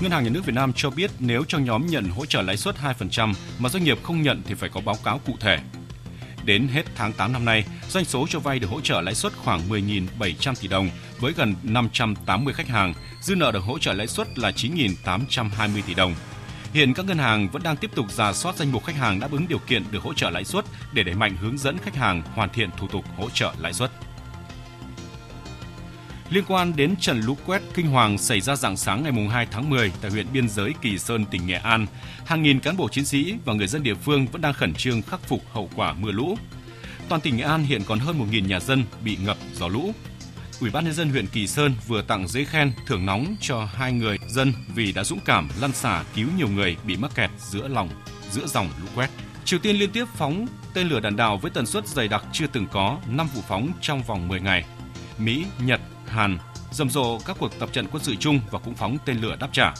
[0.01, 2.57] Ngân hàng Nhà nước Việt Nam cho biết nếu trong nhóm nhận hỗ trợ lãi
[2.57, 5.59] suất 2% mà doanh nghiệp không nhận thì phải có báo cáo cụ thể.
[6.45, 9.33] Đến hết tháng 8 năm nay, doanh số cho vay được hỗ trợ lãi suất
[9.33, 14.07] khoảng 10.700 tỷ đồng với gần 580 khách hàng, dư nợ được hỗ trợ lãi
[14.07, 16.15] suất là 9.820 tỷ đồng.
[16.73, 19.31] Hiện các ngân hàng vẫn đang tiếp tục giả soát danh mục khách hàng đáp
[19.31, 22.21] ứng điều kiện được hỗ trợ lãi suất để đẩy mạnh hướng dẫn khách hàng
[22.35, 23.91] hoàn thiện thủ tục hỗ trợ lãi suất.
[26.29, 29.69] Liên quan đến trận lũ quét kinh hoàng xảy ra dạng sáng ngày 2 tháng
[29.69, 31.87] 10 tại huyện biên giới Kỳ Sơn, tỉnh Nghệ An,
[32.25, 35.01] hàng nghìn cán bộ chiến sĩ và người dân địa phương vẫn đang khẩn trương
[35.01, 36.37] khắc phục hậu quả mưa lũ.
[37.09, 39.93] Toàn tỉnh Nghệ An hiện còn hơn 1.000 nhà dân bị ngập do lũ.
[40.61, 43.93] Ủy ban nhân dân huyện Kỳ Sơn vừa tặng giấy khen thưởng nóng cho hai
[43.93, 47.67] người dân vì đã dũng cảm lăn xả cứu nhiều người bị mắc kẹt giữa
[47.67, 47.89] lòng
[48.31, 49.09] giữa dòng lũ quét.
[49.45, 52.47] Triều Tiên liên tiếp phóng tên lửa đạn đạo với tần suất dày đặc chưa
[52.47, 54.65] từng có, 5 vụ phóng trong vòng 10 ngày.
[55.17, 56.37] Mỹ, Nhật, Hàn
[56.71, 59.49] rầm rộ các cuộc tập trận quân sự chung và cũng phóng tên lửa đáp
[59.51, 59.73] trả.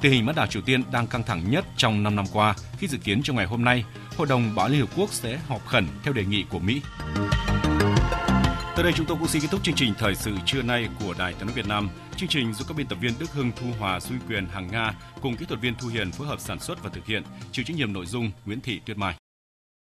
[0.00, 2.88] Tình hình bán đảo Triều Tiên đang căng thẳng nhất trong 5 năm qua khi
[2.88, 3.84] dự kiến trong ngày hôm nay,
[4.16, 6.80] Hội đồng Bảo Liên Hợp Quốc sẽ họp khẩn theo đề nghị của Mỹ.
[8.76, 11.14] Tới đây chúng tôi cũng xin kết thúc chương trình thời sự trưa nay của
[11.18, 11.88] Đài Tiếng nói Việt Nam.
[12.16, 14.94] Chương trình do các biên tập viên Đức Hưng, Thu Hòa, Duy Quyền, Hằng Nga
[15.22, 17.76] cùng kỹ thuật viên Thu Hiền phối hợp sản xuất và thực hiện, chịu trách
[17.76, 19.14] nhiệm nội dung Nguyễn Thị Tuyết Mai.